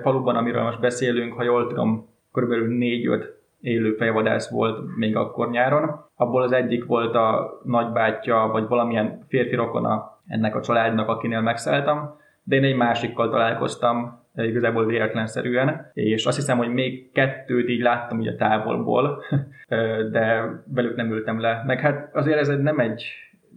[0.02, 6.04] faluban, amiről most beszélünk, ha jól tudom, körülbelül négy-öt élő fejvadász volt még akkor nyáron.
[6.14, 12.18] Abból az egyik volt a nagybátyja, vagy valamilyen férfi rokona ennek a családnak, akinél megszálltam,
[12.50, 18.18] de én egy másikkal találkoztam, igazából véletlenszerűen, és azt hiszem, hogy még kettőt így láttam
[18.18, 19.22] ugye távolból,
[20.12, 21.62] de velük nem ültem le.
[21.66, 23.04] Meg hát azért ez nem egy,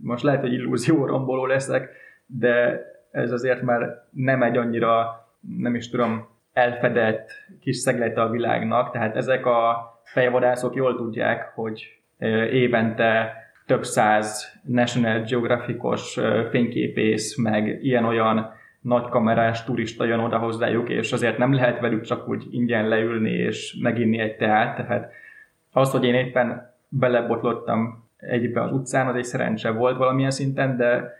[0.02, 1.90] most lehet, hogy illúzió romboló leszek,
[2.26, 5.26] de ez azért már nem egy annyira,
[5.60, 7.30] nem is tudom, elfedett
[7.62, 12.02] kis szeglete a világnak, tehát ezek a fejvadászok jól tudják, hogy
[12.52, 13.34] évente
[13.66, 21.54] több száz National Geographicos fényképész, meg ilyen-olyan nagykamerás turista jön oda hozzájuk, és azért nem
[21.54, 25.12] lehet velük csak úgy ingyen leülni és meginni egy teát, tehát
[25.72, 31.14] az, hogy én éppen belebotlottam egybe az utcán, az egy szerencse volt valamilyen szinten, de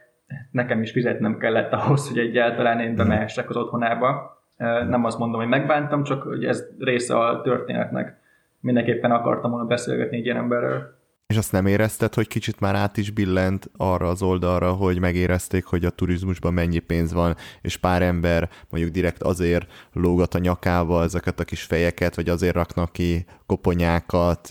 [0.50, 4.42] nekem is fizetnem kellett ahhoz, hogy egyáltalán én bemehessek az otthonába.
[4.88, 8.16] Nem azt mondom, hogy megbántam, csak hogy ez része a történetnek.
[8.60, 10.94] Mindenképpen akartam volna beszélgetni egy ilyen emberrel.
[11.26, 15.64] És azt nem érezted, hogy kicsit már át is billent arra az oldalra, hogy megérezték,
[15.64, 21.02] hogy a turizmusban mennyi pénz van, és pár ember mondjuk direkt azért lógat a nyakába
[21.02, 24.48] ezeket a kis fejeket, vagy azért raknak ki koponyákat,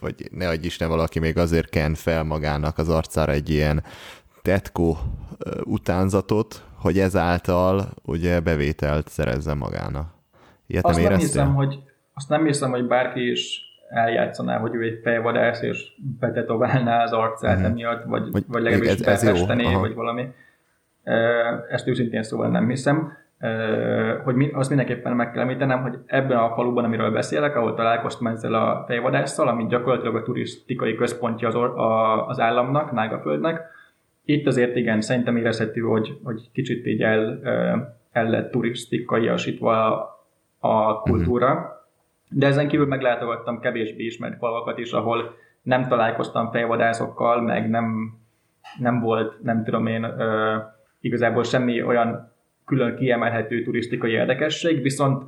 [0.00, 3.84] vagy ne adj Isten, valaki még azért ken fel magának az arcára egy ilyen
[4.42, 4.98] tetkó
[5.64, 10.14] utánzatot, hogy ezáltal ugye bevételt szerezze magának.
[10.66, 11.78] Ilyet azt nem, nem hiszem, hogy
[12.14, 17.56] azt nem hiszem, hogy bárki is eljátszaná, hogy ő egy fejvadász, és betetoválná az arcát
[17.56, 17.70] uh-huh.
[17.70, 19.46] emiatt, vagy, vagy, vagy legalábbis ez,
[19.80, 20.28] vagy valami.
[21.68, 23.12] Ezt őszintén szóval nem hiszem.
[24.24, 28.26] Hogy mi, azt mindenképpen meg kell említenem, hogy ebben a faluban, amiről beszélek, ahol találkoztam
[28.26, 33.60] ezzel a fejvadásszal, ami gyakorlatilag a turisztikai központja az, or, a, az államnak, Nágaföldnek,
[34.24, 37.40] itt azért igen, szerintem érezhető, hogy, hogy kicsit így el,
[38.12, 40.18] el lett turisztikaiasítva a,
[40.58, 41.52] a kultúra.
[41.52, 41.71] Uh-huh
[42.32, 48.14] de ezen kívül meglátogattam kevésbé ismert falvakat is, ahol nem találkoztam fejvadászokkal, meg nem,
[48.78, 50.56] nem volt, nem tudom én, ö,
[51.00, 52.32] igazából semmi olyan
[52.64, 55.24] külön kiemelhető turisztikai érdekesség, viszont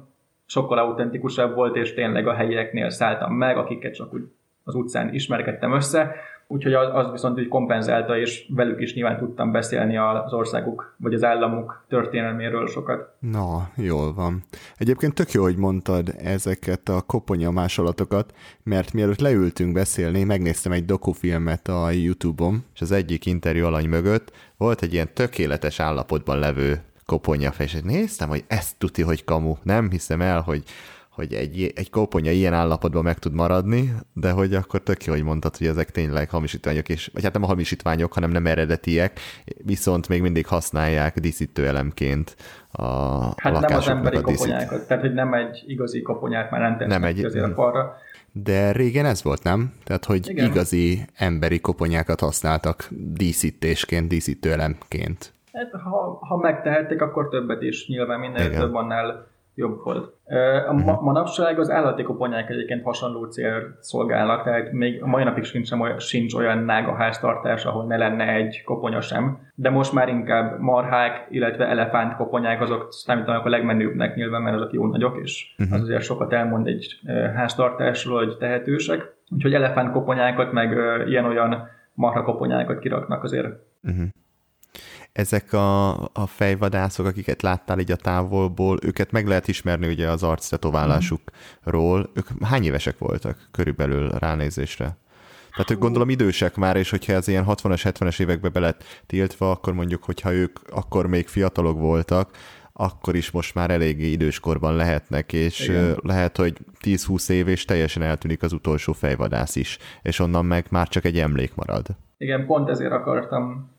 [0.47, 4.23] sokkal autentikusabb volt, és tényleg a helyieknél szálltam meg, akiket csak úgy
[4.65, 6.15] az utcán ismerkedtem össze,
[6.47, 11.25] úgyhogy az, viszont úgy kompenzálta, és velük is nyilván tudtam beszélni az országuk, vagy az
[11.25, 13.09] államuk történelméről sokat.
[13.19, 14.43] Na, jól van.
[14.77, 20.85] Egyébként tök jó, hogy mondtad ezeket a koponya másolatokat, mert mielőtt leültünk beszélni, megnéztem egy
[20.85, 26.83] dokufilmet a YouTube-on, és az egyik interjú alany mögött volt egy ilyen tökéletes állapotban levő
[27.07, 29.55] koponya és néztem, hogy ezt tuti, hogy kamu.
[29.63, 30.63] Nem hiszem el, hogy
[31.15, 35.23] hogy egy, egy koponya ilyen állapotban meg tud maradni, de hogy akkor tök jó, hogy
[35.23, 39.21] mondtad, hogy ezek tényleg hamisítványok, és, vagy hát nem a hamisítványok, hanem nem eredetiek,
[39.65, 42.37] viszont még mindig használják díszítőelemként
[42.71, 47.05] a Hát nem az emberi koponyákat, tehát hogy nem egy igazi koponyát már nem nem
[47.05, 47.97] egy, azért a falra.
[48.33, 49.73] De régen ez volt, nem?
[49.85, 50.47] Tehát, hogy Igen.
[50.51, 55.33] igazi emberi koponyákat használtak díszítésként, díszítőelemként.
[55.53, 57.89] Hát, ha, ha megtehették, akkor többet is.
[57.89, 58.61] Nyilván minél Igen.
[58.61, 60.13] több annál jobb volt.
[60.69, 65.45] A ma- manapság az állati koponyák egyébként hasonló cél szolgálnak, tehát még a mai napig
[65.45, 70.09] sincs olyan, sincs olyan nága háztartás, ahol ne lenne egy koponya sem, de most már
[70.09, 75.55] inkább marhák, illetve elefánt koponyák azok számítanak a legmenőbbnek nyilván, mert azok jó nagyok, és
[75.59, 75.75] uh-huh.
[75.75, 77.01] az azért sokat elmond egy
[77.35, 79.15] háztartásról, hogy tehetősek.
[79.31, 80.77] Úgyhogy elefánt koponyákat, meg
[81.09, 83.47] ilyen-olyan marha koponyákat kiraknak azért.
[83.83, 84.07] Uh-huh
[85.15, 90.23] ezek a, a fejvadászok, akiket láttál így a távolból, őket meg lehet ismerni ugye az
[90.23, 92.11] arctetoválásukról.
[92.15, 94.97] Ők hány évesek voltak körülbelül ránézésre?
[95.51, 99.51] Tehát ők gondolom idősek már, és hogyha ez ilyen 60-as, 70-es évekbe be lett tiltva,
[99.51, 102.31] akkor mondjuk, hogyha ők akkor még fiatalok voltak,
[102.73, 105.99] akkor is most már eléggé időskorban lehetnek, és Igen.
[106.03, 110.89] lehet, hogy 10-20 év, és teljesen eltűnik az utolsó fejvadász is, és onnan meg már
[110.89, 111.87] csak egy emlék marad.
[112.17, 113.73] Igen, pont ezért akartam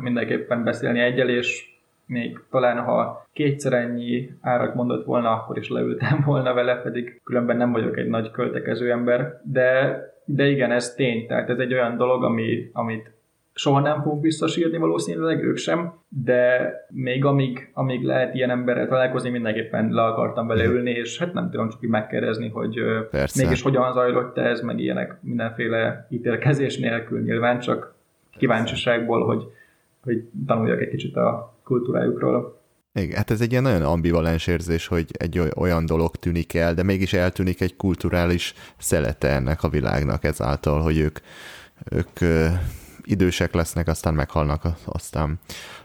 [0.00, 1.72] mindenképpen beszélni egyel, és
[2.06, 7.56] még talán ha kétszer ennyi árat mondott volna, akkor is leültem volna vele, pedig különben
[7.56, 11.96] nem vagyok egy nagy költekező ember, de, de igen, ez tény, tehát ez egy olyan
[11.96, 13.12] dolog, ami, amit
[13.54, 19.30] soha nem fogunk visszasírni valószínűleg, ők sem, de még amíg, amíg lehet ilyen emberrel találkozni,
[19.30, 22.74] mindenképpen le akartam vele ülni, és hát nem tudom csak így megkérdezni, hogy
[23.10, 23.42] Persze.
[23.42, 27.20] mégis hogyan zajlott ez, meg ilyenek mindenféle ítélkezés nélkül.
[27.20, 27.93] Nyilván, csak
[28.38, 29.44] kíváncsiságból, hogy,
[30.02, 32.62] hogy tanuljak egy kicsit a kultúrájukról.
[32.94, 36.82] Igen, hát ez egy ilyen nagyon ambivalens érzés, hogy egy olyan dolog tűnik el, de
[36.82, 41.18] mégis eltűnik egy kulturális szelete ennek a világnak ezáltal, hogy ők,
[41.90, 42.20] ők
[43.02, 45.38] idősek lesznek, aztán meghalnak, aztán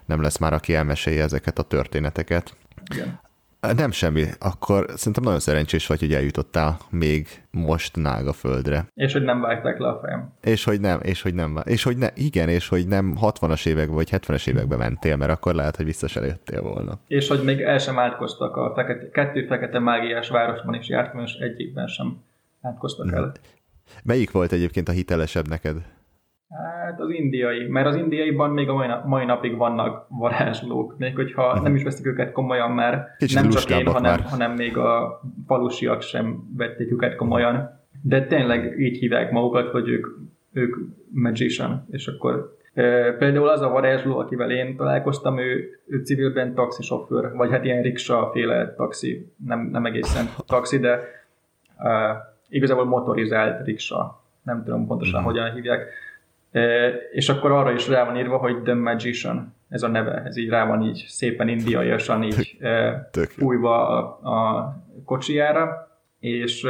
[0.06, 2.56] nem lesz már, aki elmesélje ezeket a történeteket.
[2.94, 3.20] Igen.
[3.60, 8.86] Nem semmi, akkor szerintem nagyon szerencsés vagy, hogy eljutottál még most Nága földre.
[8.94, 10.34] És hogy nem vágták le a fejem.
[10.42, 13.96] És hogy nem, és hogy nem, és hogy ne, igen, és hogy nem 60-as években
[13.96, 17.00] vagy 70-es években mentél, mert akkor lehet, hogy vissza se jöttél volna.
[17.08, 21.34] És hogy még el sem átkoztak a fekete, kettő fekete mágiás városban is jártam, és
[21.34, 22.18] egyikben sem
[22.62, 23.32] átkoztak el.
[24.04, 25.76] Melyik volt egyébként a hitelesebb neked?
[26.50, 31.76] Hát az indiai, mert az indiaiban még a mai, napig vannak varázslók, még hogyha nem
[31.76, 36.50] is veszik őket komolyan, mert Kicsit nem csak én, hanem, hanem még a falusiak sem
[36.58, 37.80] vették őket komolyan.
[38.02, 40.08] de tényleg így hívják magukat, hogy ők,
[40.54, 40.76] ők
[41.10, 42.58] magician, és akkor
[43.18, 48.30] Például az a varázsló, akivel én találkoztam, ő, ő civilben taxisofőr, vagy hát ilyen riksa
[48.34, 51.00] féle taxi, nem, nem egészen taxi, de
[51.78, 52.18] uh,
[52.50, 55.24] igazából motorizált riksa, nem tudom pontosan mm.
[55.24, 55.88] hogyan hívják.
[57.12, 60.50] És akkor arra is rá van írva, hogy The Magician, ez a neve, ez így
[60.50, 64.74] rá van így szépen indiaiasan így uh, fújva a, a
[65.06, 65.88] kocsijára,
[66.20, 66.66] és,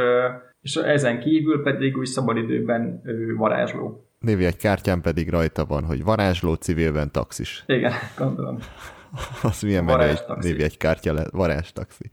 [0.60, 6.54] és ezen kívül pedig úgy szabadidőben ő varázsló egy kártyán pedig rajta van, hogy varázsló
[6.54, 7.64] civilben taxis.
[7.66, 8.58] Igen, gondolom.
[9.42, 12.10] Az milyen menő egy egy kártya le, varázs taxi.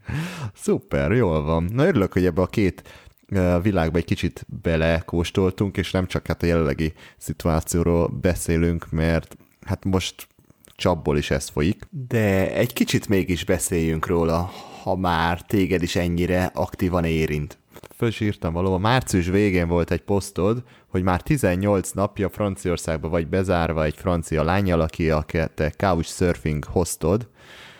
[0.53, 1.70] Szuper, jól van.
[1.74, 3.07] Na örülök, hogy ebbe a két
[3.61, 10.28] világba egy kicsit belekóstoltunk, és nem csak hát a jelenlegi szituációról beszélünk, mert hát most
[10.75, 11.88] csapból is ez folyik.
[12.07, 14.51] De egy kicsit mégis beszéljünk róla,
[14.84, 17.57] ha már téged is ennyire aktívan érint
[17.97, 23.28] föl is írtam valóban, március végén volt egy posztod, hogy már 18 napja Franciaországba vagy
[23.28, 27.28] bezárva egy francia lányjal, aki a te couchsurfing hostod.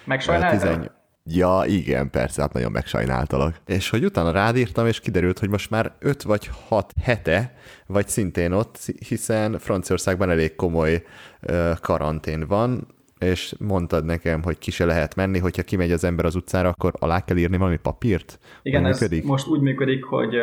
[0.06, 0.92] Megsajnáltad?
[1.30, 3.56] Ja, igen, persze, hát nagyon megsajnáltalak.
[3.66, 7.54] És hogy utána rádírtam, és kiderült, hogy most már 5 vagy 6 hete
[7.88, 11.04] vagy szintén ott, hiszen Franciaországban elég komoly
[11.50, 12.88] uh, karantén van,
[13.20, 16.94] és mondtad nekem, hogy ki se lehet menni, hogyha kimegy az ember az utcára, akkor
[17.00, 18.40] alá kell írni valami papírt?
[18.62, 19.24] Igen, ez működik?
[19.24, 20.34] most úgy működik, hogy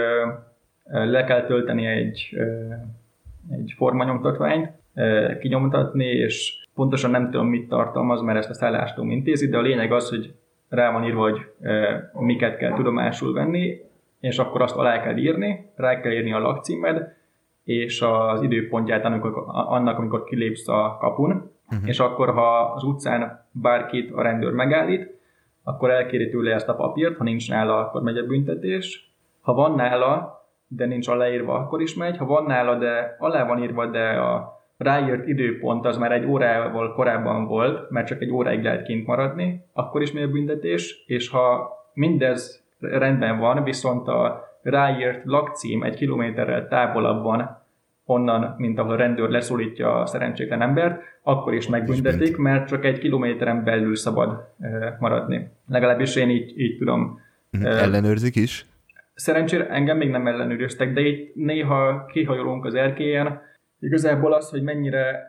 [0.84, 2.36] le kell tölteni egy,
[3.50, 4.70] egy formanyomtatványt,
[5.40, 9.92] kinyomtatni, és pontosan nem tudom, mit tartalmaz, mert ezt a szállástól intézi, de a lényeg
[9.92, 10.34] az, hogy
[10.74, 11.38] rá van írva, hogy
[12.12, 13.80] miket kell tudomásul venni,
[14.20, 17.16] és akkor azt alá kell írni, rá kell írni a lakcímed,
[17.64, 21.88] és az időpontját amikor, annak, amikor kilépsz a kapun, uh-huh.
[21.88, 25.14] és akkor, ha az utcán bárkit a rendőr megállít,
[25.62, 29.12] akkor elkéri tőle ezt a papírt, ha nincs nála, akkor megy a büntetés.
[29.40, 32.16] Ha van nála, de nincs aláírva, akkor is megy.
[32.16, 36.94] Ha van nála, de alá van írva, de a ráírt időpont az már egy órával
[36.94, 41.28] korábban volt, mert csak egy óráig lehet kint maradni, akkor is megy a büntetés, és
[41.28, 47.62] ha mindez rendben van, viszont a ráírt lakcím egy kilométerrel távolabban
[48.04, 52.98] onnan, mint ahol a rendőr leszólítja a szerencsétlen embert, akkor is megbüntetik, mert csak egy
[52.98, 54.48] kilométeren belül szabad
[54.98, 55.48] maradni.
[55.68, 57.20] Legalábbis én így, így tudom.
[57.50, 57.66] Mhm.
[57.66, 58.66] Ellenőrzik is?
[59.14, 63.40] Szerencsére engem még nem ellenőriztek, de itt néha kihajolunk az erkélyen.
[63.84, 65.26] Igazából az, hogy mennyire,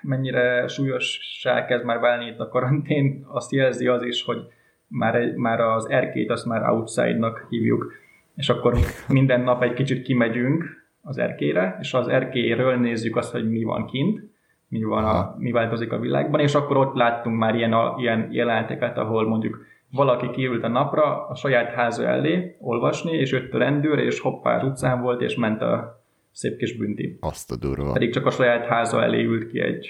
[0.00, 4.38] mennyire súlyossá kezd már válni itt a karantén, azt jelzi az is, hogy
[4.86, 7.92] már, egy, már az erkét azt már outside-nak hívjuk,
[8.36, 8.74] és akkor
[9.08, 10.64] minden nap egy kicsit kimegyünk,
[11.02, 14.20] az erkére, és az erkéről nézzük azt, hogy mi van kint,
[14.68, 18.28] mi, van a, mi változik a világban, és akkor ott láttunk már ilyen, a, ilyen
[18.30, 23.58] jeleneteket, ahol mondjuk valaki kiült a napra a saját háza elé olvasni, és jött a
[23.58, 26.03] rendőr, és hoppá az utcán volt, és ment a
[26.34, 27.16] szép kis bünti.
[27.20, 27.92] Azt a durva.
[27.92, 29.88] Pedig csak a saját háza elé ült ki egy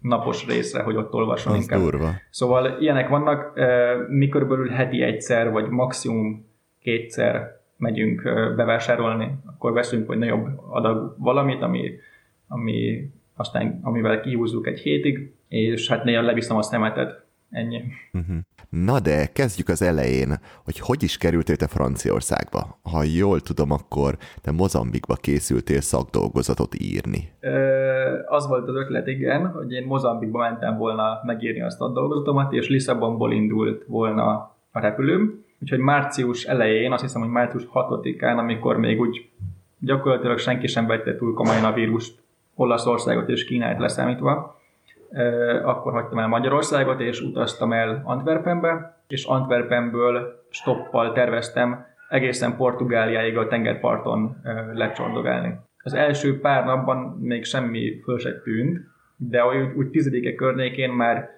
[0.00, 1.80] napos részre, hogy ott olvasson Azt inkább.
[1.80, 2.10] durva.
[2.30, 3.60] Szóval ilyenek vannak,
[4.08, 6.46] mi körülbelül heti egyszer, vagy maximum
[6.80, 8.22] kétszer megyünk
[8.56, 11.98] bevásárolni, akkor veszünk egy nagyobb adag valamit, ami,
[12.48, 17.24] ami aztán amivel kihúzzuk egy hétig, és hát néha leviszem a szemetet.
[17.50, 17.82] Ennyi.
[18.12, 18.36] Uh-huh.
[18.82, 22.78] Na de kezdjük az elején, hogy hogy is kerültél te Franciaországba?
[22.82, 27.32] Ha jól tudom, akkor te Mozambikba készültél szakdolgozatot írni.
[27.40, 27.50] Ö,
[28.26, 33.32] az volt az ötlet, igen, hogy én Mozambikba mentem volna megírni a szakdolgozatomat, és Lisszabonból
[33.32, 39.28] indult volna a repülőm, Úgyhogy március elején, azt hiszem, hogy március 6-án, amikor még úgy
[39.78, 42.22] gyakorlatilag senki sem vette túl komolyan a vírust,
[42.54, 44.60] Olaszországot és Kínát leszámítva,
[45.64, 53.46] akkor hagytam el Magyarországot, és utaztam el Antwerpenbe, és Antwerpenből stoppal terveztem egészen Portugáliáig a
[53.46, 54.36] tengerparton
[54.74, 55.58] lecsordogálni.
[55.82, 58.78] Az első pár napban még semmi föl se tűnt,
[59.16, 61.28] de úgy, úgy tizedike környékén már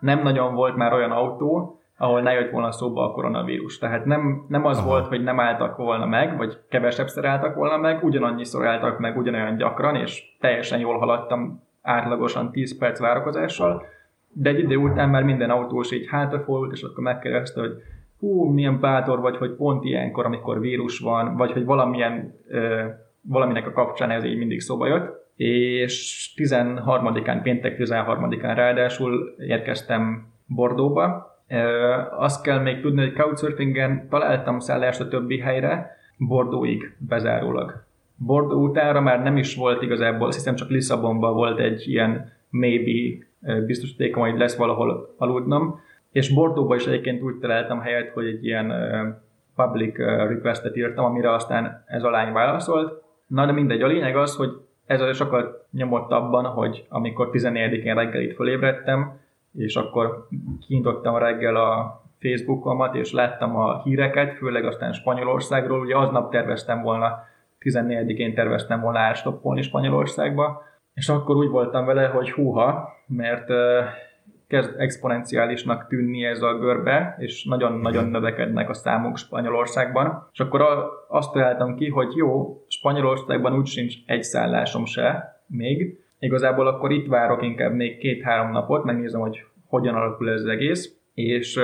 [0.00, 3.78] nem nagyon volt már olyan autó, ahol ne jött volna szóba a koronavírus.
[3.78, 4.86] Tehát nem, nem az Aha.
[4.86, 9.56] volt, hogy nem álltak volna meg, vagy kevesebbszer álltak volna meg, ugyanannyiszor álltak meg ugyanolyan
[9.56, 13.86] gyakran, és teljesen jól haladtam átlagosan 10 perc várakozással,
[14.32, 17.72] de egy idő után már minden autós így hátrafordult, és akkor megkérdezte, hogy
[18.18, 22.84] hú, milyen bátor vagy, hogy pont ilyenkor, amikor vírus van, vagy hogy valamilyen, ö,
[23.20, 25.22] valaminek a kapcsán ez így mindig szóba jött.
[25.36, 31.32] És 13-án, péntek 13-án ráadásul érkeztem Bordóba,
[32.18, 37.84] azt kell még tudni, hogy Couchsurfingen találtam szállást a többi helyre, Bordóig bezárólag.
[38.16, 43.24] Bordó utára már nem is volt igazából, azt hiszem csak Lisszabonban volt egy ilyen maybe
[43.66, 45.80] biztosítékom, hogy lesz valahol aludnom,
[46.12, 48.72] és Bordóba is egyébként úgy találtam helyet, hogy egy ilyen
[49.56, 53.02] public requestet írtam, amire aztán ez a lány válaszolt.
[53.26, 54.50] Na de mindegy, a lényeg az, hogy
[54.86, 59.20] ez az sokkal nyomott abban, hogy amikor 14-én reggel itt fölébredtem,
[59.56, 60.28] és akkor
[60.66, 67.22] kinyitottam reggel a Facebookomat, és láttam a híreket, főleg aztán Spanyolországról, ugye aznap terveztem volna,
[67.64, 70.62] 14-én terveztem volna átstoppolni Spanyolországba,
[70.94, 73.46] és akkor úgy voltam vele, hogy húha, mert
[74.46, 80.28] kezd exponenciálisnak tűnni ez a görbe, és nagyon-nagyon növekednek a számok Spanyolországban.
[80.32, 80.62] És akkor
[81.08, 87.06] azt találtam ki, hogy jó, Spanyolországban úgy sincs egy szállásom se még, igazából akkor itt
[87.06, 91.60] várok inkább még két-három napot, megnézem, hogy hogyan alakul ez az egész, és,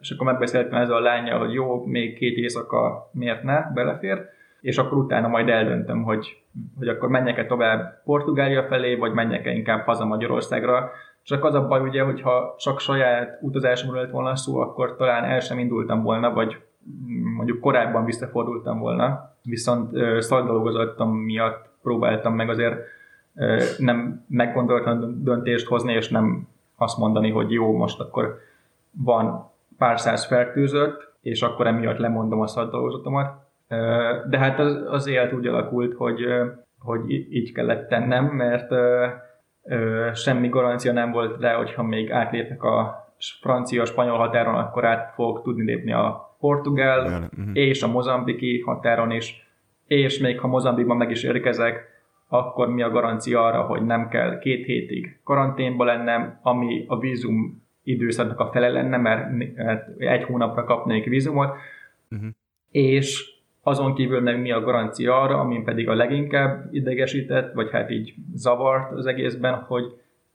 [0.00, 4.78] és akkor megbeszéltem ezzel a lányjal, hogy jó, még két éjszaka miért ne, belefér, és
[4.78, 6.42] akkor utána majd eldöntöm, hogy,
[6.78, 10.90] hogy akkor menjek-e tovább Portugália felé, vagy menjek-e inkább haza Magyarországra,
[11.22, 15.40] csak az a baj ugye, hogyha csak saját utazásomról lett volna szó, akkor talán el
[15.40, 16.56] sem indultam volna, vagy
[17.36, 19.90] mondjuk korábban visszafordultam volna, viszont
[20.22, 22.76] szakdolgozottam miatt próbáltam meg azért
[23.78, 28.38] nem meggondolatlan döntést hozni, és nem azt mondani, hogy jó, most akkor
[28.90, 33.46] van pár száz fertőzött, és akkor emiatt lemondom a szakdolgozatomat.
[34.28, 36.26] De hát az, az élet úgy alakult, hogy,
[36.78, 38.70] hogy így kellett tennem, mert
[40.14, 43.06] semmi garancia nem volt rá, hogyha még átlépek a
[43.40, 47.50] francia-spanyol határon, akkor át fogok tudni lépni a portugál uh-huh.
[47.52, 49.46] és a mozambiki határon is,
[49.86, 51.96] és még ha Mozambikban meg is érkezek,
[52.28, 57.62] akkor mi a garancia arra, hogy nem kell két hétig karanténba lennem, ami a vízum
[57.82, 59.30] időszaknak a fele lenne, mert
[59.98, 61.56] egy hónapra kapnék vízumot,
[62.10, 62.28] uh-huh.
[62.70, 63.37] és
[63.68, 68.14] azon kívül meg mi a garancia arra, amin pedig a leginkább idegesített, vagy hát így
[68.34, 69.84] zavart az egészben, hogy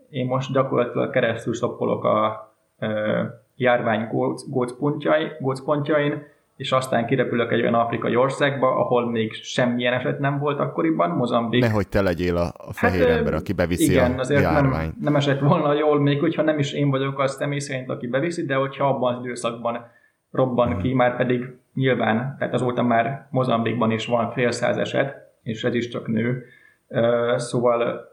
[0.10, 2.90] én most gyakorlatilag keresztül szoppolok a e,
[3.56, 4.08] járvány
[4.48, 10.60] gócpontjai, gócpontjain, és aztán kirepülök egy olyan afrikai országba, ahol még semmilyen eset nem volt
[10.60, 11.62] akkoriban, Mozambik.
[11.62, 14.94] Nehogy te legyél a, a fehér hát, ember, aki beviszi igen, a azért járványt.
[14.94, 18.08] Nem, nem esett volna jól, még hogyha nem is én vagyok az személy szerint, aki
[18.08, 19.86] beviszi, de hogyha abban az időszakban
[20.32, 20.82] robban hmm.
[20.82, 25.74] ki, már pedig nyilván, tehát azóta már Mozambikban is van fél száz eset, és ez
[25.74, 26.46] is csak nő.
[27.36, 28.12] Szóval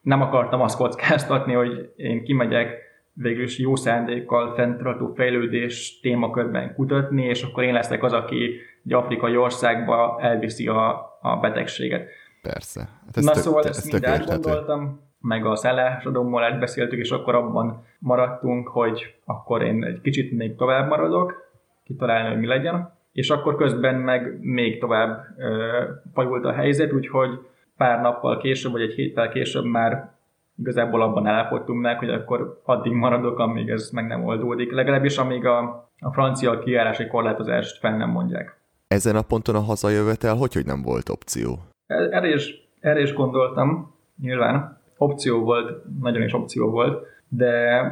[0.00, 7.24] nem akartam azt kockáztatni, hogy én kimegyek végül is jó szándékkal fenntartó fejlődés témakörben kutatni,
[7.24, 12.08] és akkor én leszek az, aki egy afrikai országba elviszi a, a betegséget.
[12.42, 12.88] Persze.
[13.06, 17.84] Hát ez Na tök, szóval ezt mind átgondoltam, meg a szállásadommal átbeszéltük, és akkor abban
[17.98, 21.50] maradtunk, hogy akkor én egy kicsit még tovább maradok,
[21.84, 25.82] kitalálni, hogy mi legyen és akkor közben meg még tovább ö,
[26.12, 27.38] fajult a helyzet, úgyhogy
[27.76, 30.10] pár nappal később, vagy egy héttel később már
[30.58, 35.46] igazából abban állapodtunk meg, hogy akkor addig maradok, amíg ez meg nem oldódik, legalábbis amíg
[35.46, 35.58] a,
[35.98, 38.60] a francia kiárási korlátozást fel nem mondják.
[38.88, 41.58] Ezen a ponton a hazajövetel hogy, hogy nem volt opció?
[41.86, 44.80] Erre is, erre is gondoltam, nyilván.
[44.96, 47.82] Opció volt, nagyon is opció volt, de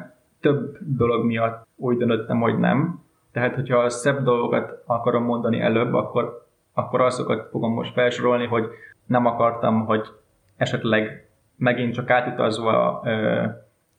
[0.41, 3.01] több dolog miatt úgy döntöttem, hogy nem.
[3.33, 8.67] Tehát, hogyha a szebb dolgokat akarom mondani előbb, akkor, akkor azokat fogom most felsorolni, hogy
[9.07, 10.07] nem akartam, hogy
[10.57, 13.45] esetleg megint csak átutazva ö,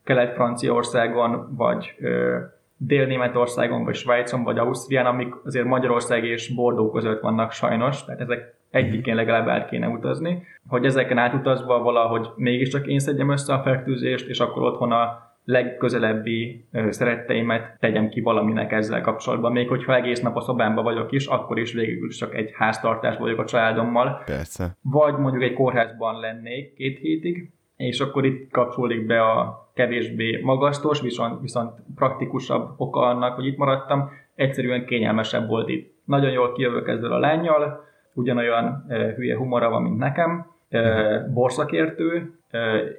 [0.03, 2.37] Kelet-Franciaországon, vagy ö,
[2.77, 8.55] Dél-Németországon, vagy Svájcon, vagy Ausztrián, amik azért Magyarország és Bordó között vannak sajnos, tehát ezek
[8.69, 14.27] egyikén legalább át kéne utazni, hogy ezeken átutazva valahogy mégiscsak én szedjem össze a fertőzést,
[14.27, 19.51] és akkor otthon a legközelebbi szeretteimet tegyem ki valaminek ezzel kapcsolatban.
[19.51, 23.39] Még hogyha egész nap a szobámban vagyok is, akkor is végül csak egy háztartás vagyok
[23.39, 24.21] a családommal.
[24.25, 24.77] Persze.
[24.81, 31.01] Vagy mondjuk egy kórházban lennék két hétig, és akkor itt kapcsolódik be a kevésbé magasztos,
[31.01, 35.93] viszont, viszont praktikusabb oka annak, hogy itt maradtam, egyszerűen kényelmesebb volt itt.
[36.05, 37.83] Nagyon jól kijövök ezzel a lányjal,
[38.13, 42.40] ugyanolyan e, hülye humora van, mint nekem, e, borszakértő,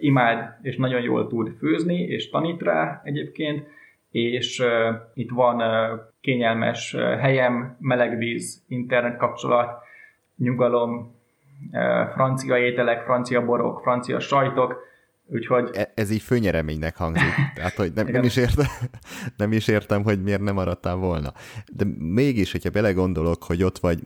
[0.01, 3.67] imád és nagyon jól tud főzni, és tanít rá egyébként,
[4.11, 4.63] és
[5.15, 5.63] itt van
[6.21, 9.83] kényelmes helyem, meleg víz, internet kapcsolat,
[10.37, 11.15] nyugalom,
[12.15, 14.91] francia ételek, francia borok, francia sajtok,
[15.27, 15.71] Úgyhogy...
[15.73, 17.33] E- ez így főnyereménynek hangzik.
[17.55, 18.67] Tehát, hogy nem, nem, is értem,
[19.37, 21.33] nem is értem, hogy miért nem maradtál volna.
[21.73, 24.01] De mégis, hogyha belegondolok, hogy ott vagy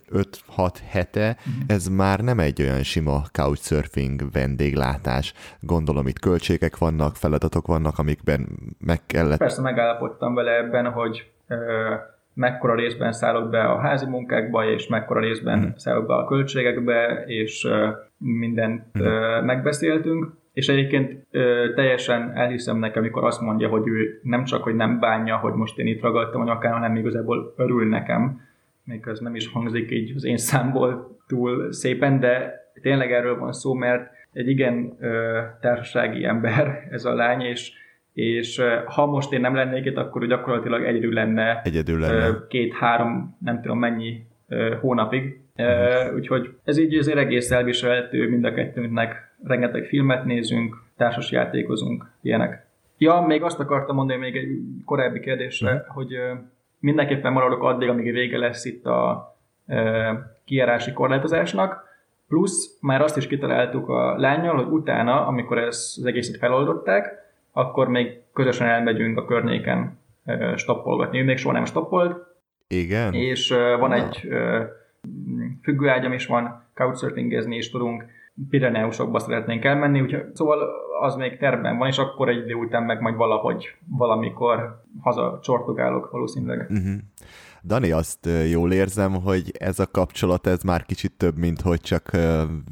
[0.56, 1.52] 5-6 hete, mm.
[1.66, 5.32] ez már nem egy olyan sima couchsurfing vendéglátás.
[5.60, 8.48] Gondolom, itt költségek vannak, feladatok vannak, amikben
[8.78, 9.38] meg kellett...
[9.38, 11.94] Persze megállapodtam vele ebben, hogy ö,
[12.34, 15.68] mekkora részben szállok be a házi munkákba, és mekkora részben mm.
[15.76, 17.88] szállok be a költségekbe, és ö,
[18.18, 19.02] mindent mm.
[19.02, 24.62] ö, megbeszéltünk és egyébként ö, teljesen elhiszem nekem, amikor azt mondja, hogy ő nem csak,
[24.62, 28.40] hogy nem bánja, hogy most én itt ragadtam a nyakán, hanem igazából örül nekem,
[28.84, 33.52] még az nem is hangzik így az én számból túl szépen, de tényleg erről van
[33.52, 37.72] szó, mert egy igen ö, társasági ember ez a lány, és,
[38.12, 42.46] és ha most én nem lennék itt, akkor gyakorlatilag egyedül lenne, egyedül lenne.
[42.48, 44.26] két-három, nem tudom mennyi
[44.80, 45.40] hónapig.
[45.56, 49.25] Uh, úgyhogy ez így azért egész elviselhető mind a kettőnknek.
[49.44, 52.66] Rengeteg filmet nézünk, társas játékozunk, ilyenek.
[52.98, 55.94] Ja, még azt akartam mondani még egy korábbi kérdésre, uh-huh.
[55.94, 56.16] hogy
[56.78, 59.36] mindenképpen maradok addig, amíg vége lesz itt a
[60.44, 61.84] kijárási korlátozásnak,
[62.28, 67.88] plusz már azt is kitaláltuk a lányjal, hogy utána, amikor ezt az egészet feloldották, akkor
[67.88, 69.98] még közösen elmegyünk a környéken
[70.54, 71.20] stoppolgatni.
[71.20, 72.26] Ő még soha nem stoppolt.
[72.68, 73.14] Igen.
[73.14, 74.28] És van egy
[75.62, 78.04] függőágyam is van, couchsurfingezni is tudunk,
[78.50, 80.58] Pireneusokba szeretnénk elmenni, úgyhogy szóval
[81.00, 86.10] az még terben van, és akkor egy idő után meg majd valahogy, valamikor haza csortogálok
[86.10, 86.60] valószínűleg.
[86.70, 86.94] Uh-huh.
[87.64, 92.10] Dani, azt jól érzem, hogy ez a kapcsolat, ez már kicsit több, mint hogy csak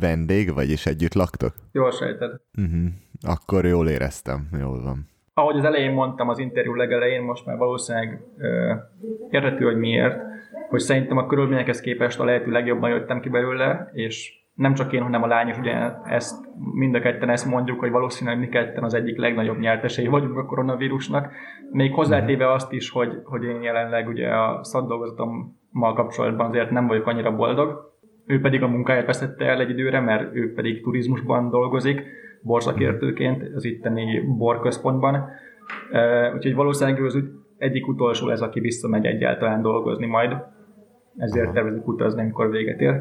[0.00, 1.54] vendég, vagyis együtt laktok?
[1.72, 2.40] Jól sejted.
[2.58, 2.84] Uh-huh.
[3.26, 5.08] Akkor jól éreztem, jól van.
[5.34, 8.44] Ahogy az elején mondtam az interjú legelején, most már valószínűleg uh,
[9.30, 10.18] értető, hogy miért,
[10.68, 15.02] hogy szerintem a körülményekhez képest a lehető legjobban jöttem ki belőle, és nem csak én,
[15.02, 15.74] hanem a lány is ugye
[16.04, 20.38] ezt, mind a ketten ezt mondjuk, hogy valószínűleg mi ketten az egyik legnagyobb nyertesei vagyunk
[20.38, 21.32] a koronavírusnak.
[21.70, 27.06] Még hozzátéve azt is, hogy, hogy én jelenleg ugye a szakdolgozatommal kapcsolatban azért nem vagyok
[27.06, 27.92] annyira boldog.
[28.26, 32.02] Ő pedig a munkáját veszette el egy időre, mert ő pedig turizmusban dolgozik,
[32.42, 35.28] borszakértőként az itteni borközpontban.
[36.34, 37.22] Úgyhogy valószínűleg ő az
[37.58, 40.36] egyik utolsó lesz, aki visszamegy egyáltalán dolgozni majd.
[41.16, 43.00] Ezért tervezik utazni, amikor véget ér.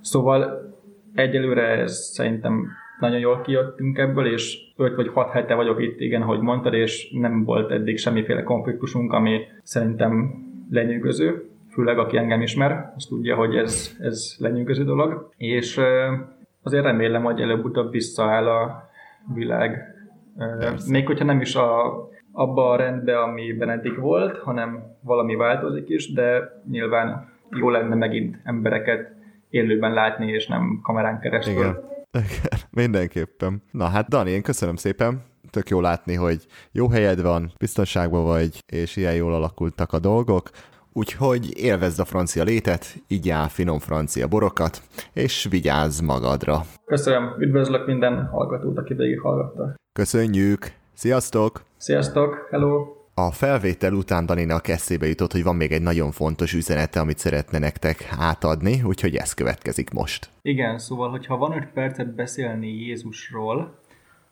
[0.00, 0.69] Szóval
[1.14, 2.66] egyelőre ez szerintem
[3.00, 7.10] nagyon jól kijöttünk ebből, és 5 vagy 6 hete vagyok itt, igen, ahogy mondtad, és
[7.12, 10.34] nem volt eddig semmiféle konfliktusunk, ami szerintem
[10.70, 15.80] lenyűgöző, főleg aki engem ismer, azt tudja, hogy ez, ez lenyűgöző dolog, és
[16.62, 18.90] azért remélem, hogy előbb-utóbb visszaáll a
[19.34, 19.94] világ,
[20.58, 20.90] Persze.
[20.90, 21.94] még hogyha nem is a,
[22.32, 28.36] abba a rendbe, amiben eddig volt, hanem valami változik is, de nyilván jó lenne megint
[28.44, 29.18] embereket
[29.50, 31.52] élőben látni, és nem kamerán keresztül.
[31.54, 31.76] Igen.
[32.70, 33.62] Mindenképpen.
[33.70, 35.22] Na hát Dani, én köszönöm szépen.
[35.50, 40.50] Tök jó látni, hogy jó helyed van, biztonságban vagy, és ilyen jól alakultak a dolgok.
[40.92, 44.82] Úgyhogy élvezd a francia létet, igyál finom francia borokat,
[45.12, 46.60] és vigyázz magadra.
[46.84, 49.74] Köszönöm, üdvözlök minden hallgatót, aki végig hallgatta.
[49.92, 50.72] Köszönjük!
[50.94, 51.62] Sziasztok!
[51.76, 52.46] Sziasztok!
[52.50, 52.99] Hello!
[53.14, 57.58] A felvétel után Daninak eszébe jutott, hogy van még egy nagyon fontos üzenete, amit szeretne
[57.58, 60.28] nektek átadni, úgyhogy ez következik most.
[60.42, 63.78] Igen, szóval, hogyha van öt percet beszélni Jézusról,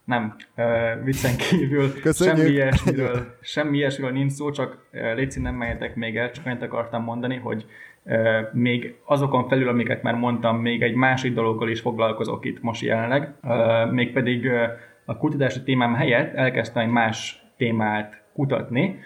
[0.04, 2.36] nem, uh, viccen kívül Köszönjük.
[2.36, 6.62] semmi ilyesmiről, semmi ilyesmiről nincs szó, csak uh, Léci nem menjetek még el, csak annyit
[6.62, 7.66] akartam mondani, hogy
[8.02, 12.82] uh, még azokon felül, amiket már mondtam, még egy másik dologgal is foglalkozok itt most
[12.82, 14.62] jelenleg, uh, mégpedig uh,
[15.04, 18.98] a kutatási témám helyett elkezdtem egy más témát kutatni,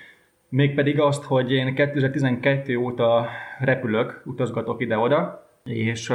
[0.48, 3.28] mégpedig azt, hogy én 2012 óta
[3.58, 6.12] repülök, utazgatok ide-oda, és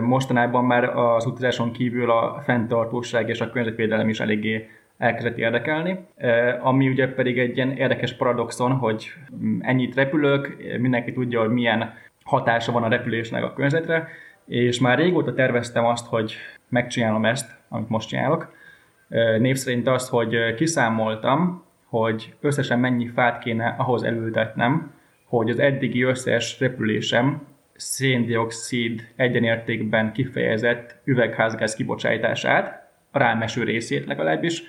[0.00, 4.68] mostanában már az utazáson kívül a fenntartóság és a környezetvédelem is eléggé
[4.98, 5.98] elkezdett érdekelni,
[6.60, 9.12] ami ugye pedig egy ilyen érdekes paradoxon, hogy
[9.60, 14.08] ennyit repülök, mindenki tudja, hogy milyen hatása van a repülésnek a környezetre,
[14.46, 16.34] és már régóta terveztem azt, hogy
[16.68, 18.52] megcsinálom ezt, amit most csinálok.
[19.38, 24.92] Név szerint azt, hogy kiszámoltam, hogy összesen mennyi fát kéne ahhoz elültetnem,
[25.24, 27.42] hogy az eddigi összes repülésem
[27.76, 34.62] széndiokszid egyenértékben kifejezett üvegházgáz kibocsátását, a rámeső részét legalábbis,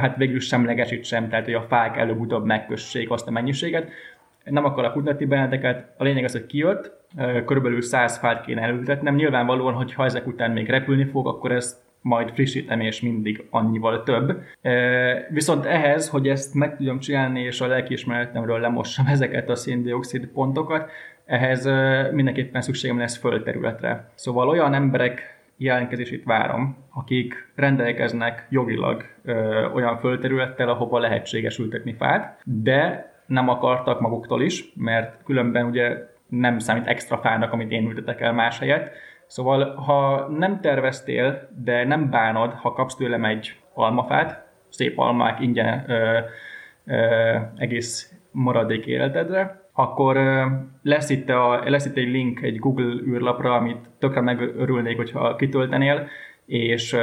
[0.00, 3.90] hát végül semlegesítsem, tehát hogy a fák előbb-utóbb megkössék azt a mennyiséget.
[4.44, 6.92] Nem akarok kutatni benneteket, a lényeg az, hogy kijött,
[7.46, 9.14] körülbelül 100 fát kéne elültetnem.
[9.14, 14.02] Nyilvánvalóan, hogy ha ezek után még repülni fog, akkor ezt majd frissítem, és mindig annyival
[14.02, 14.42] több.
[15.28, 20.90] Viszont ehhez, hogy ezt meg tudjam csinálni, és a lelkiismeretemről lemossam ezeket a széndiokszid pontokat,
[21.24, 21.64] ehhez
[22.12, 24.10] mindenképpen szükségem lesz földterületre.
[24.14, 29.04] Szóval olyan emberek jelentkezését várom, akik rendelkeznek jogilag
[29.74, 35.96] olyan földterülettel, ahova lehetséges ültetni fát, de nem akartak maguktól is, mert különben ugye
[36.28, 38.90] nem számít extra fának, amit én ültetek el más helyet,
[39.28, 45.90] Szóval, ha nem terveztél, de nem bánod, ha kapsz tőlem egy almafát, szép almák ingyen
[45.90, 46.18] ö,
[46.86, 50.16] ö, egész maradék életedre, akkor
[50.82, 56.08] lesz itt, a, lesz itt egy link egy Google űrlapra, amit tökre megörülnék, hogyha kitöltenél,
[56.46, 56.96] és,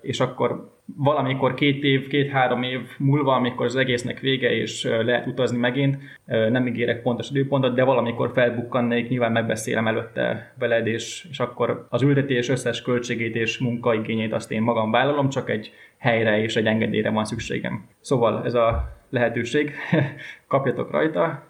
[0.00, 5.58] és akkor valamikor két év, két-három év múlva, amikor az egésznek vége, és lehet utazni
[5.58, 11.86] megint, nem ígérek pontos időpontot, de valamikor felbukkannék, nyilván megbeszélem előtte veled, és, és akkor
[11.88, 16.66] az ültetés összes költségét és munkaigényét azt én magam vállalom, csak egy helyre és egy
[16.66, 17.84] engedélyre van szükségem.
[18.00, 19.72] Szóval ez a lehetőség,
[20.48, 21.42] kapjatok rajta.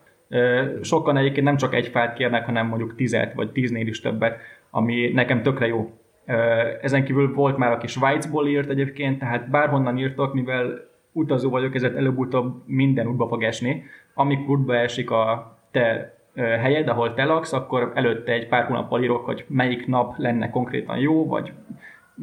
[0.82, 4.38] Sokan egyébként nem csak egy fát kérnek, hanem mondjuk tizet vagy tíznél is többet,
[4.70, 6.01] ami nekem tökre jó
[6.82, 11.96] ezen kívül volt már, aki Svájcból írt egyébként, tehát bárhonnan írtok, mivel utazó vagyok, ezért
[11.96, 13.84] előbb-utóbb minden útba fog esni.
[14.14, 19.24] Amikor útba esik a te helyed, ahol te laksz, akkor előtte egy pár hónappal írok,
[19.24, 21.52] hogy melyik nap lenne konkrétan jó, vagy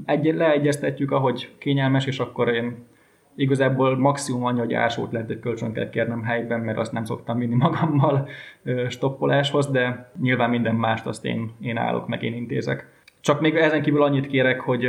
[0.06, 2.88] egy, leegyeztetjük, ahogy kényelmes, és akkor én
[3.36, 7.38] igazából maximum annyi, hogy ásót lehet, hogy kölcsön kell kérnem helyben, mert azt nem szoktam
[7.38, 8.28] vinni magammal
[8.88, 12.88] stoppoláshoz, de nyilván minden mást azt én, én állok, meg én intézek.
[13.30, 14.86] Csak még ezen kívül annyit kérek, hogy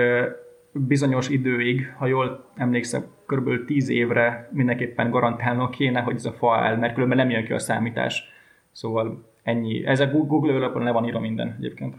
[0.72, 3.64] bizonyos időig, ha jól emlékszem, kb.
[3.66, 7.52] 10 évre mindenképpen garantálnom kéne, hogy ez a fa áll, mert különben nem jön ki
[7.52, 8.24] a számítás.
[8.72, 9.86] Szóval ennyi.
[9.86, 11.94] Ez a Google alapon le van írva minden egyébként.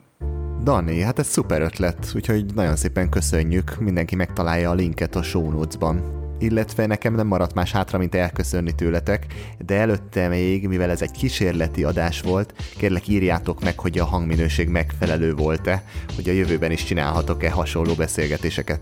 [0.63, 5.51] Dani, hát ez szuper ötlet, úgyhogy nagyon szépen köszönjük, mindenki megtalálja a linket a show
[5.51, 9.25] notes-ban illetve nekem nem maradt más hátra, mint elköszönni tőletek,
[9.65, 14.67] de előtte még, mivel ez egy kísérleti adás volt, kérlek írjátok meg, hogy a hangminőség
[14.67, 15.83] megfelelő volt-e,
[16.15, 18.81] hogy a jövőben is csinálhatok-e hasonló beszélgetéseket.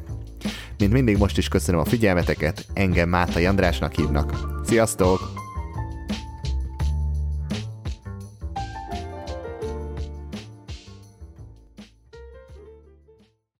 [0.77, 4.33] Mint mindig most is köszönöm a figyelmeteket, engem Mátai Andrásnak hívnak.
[4.65, 5.39] Sziasztok!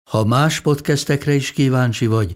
[0.10, 2.36] Ha más podcastekre is kíváncsi vagy,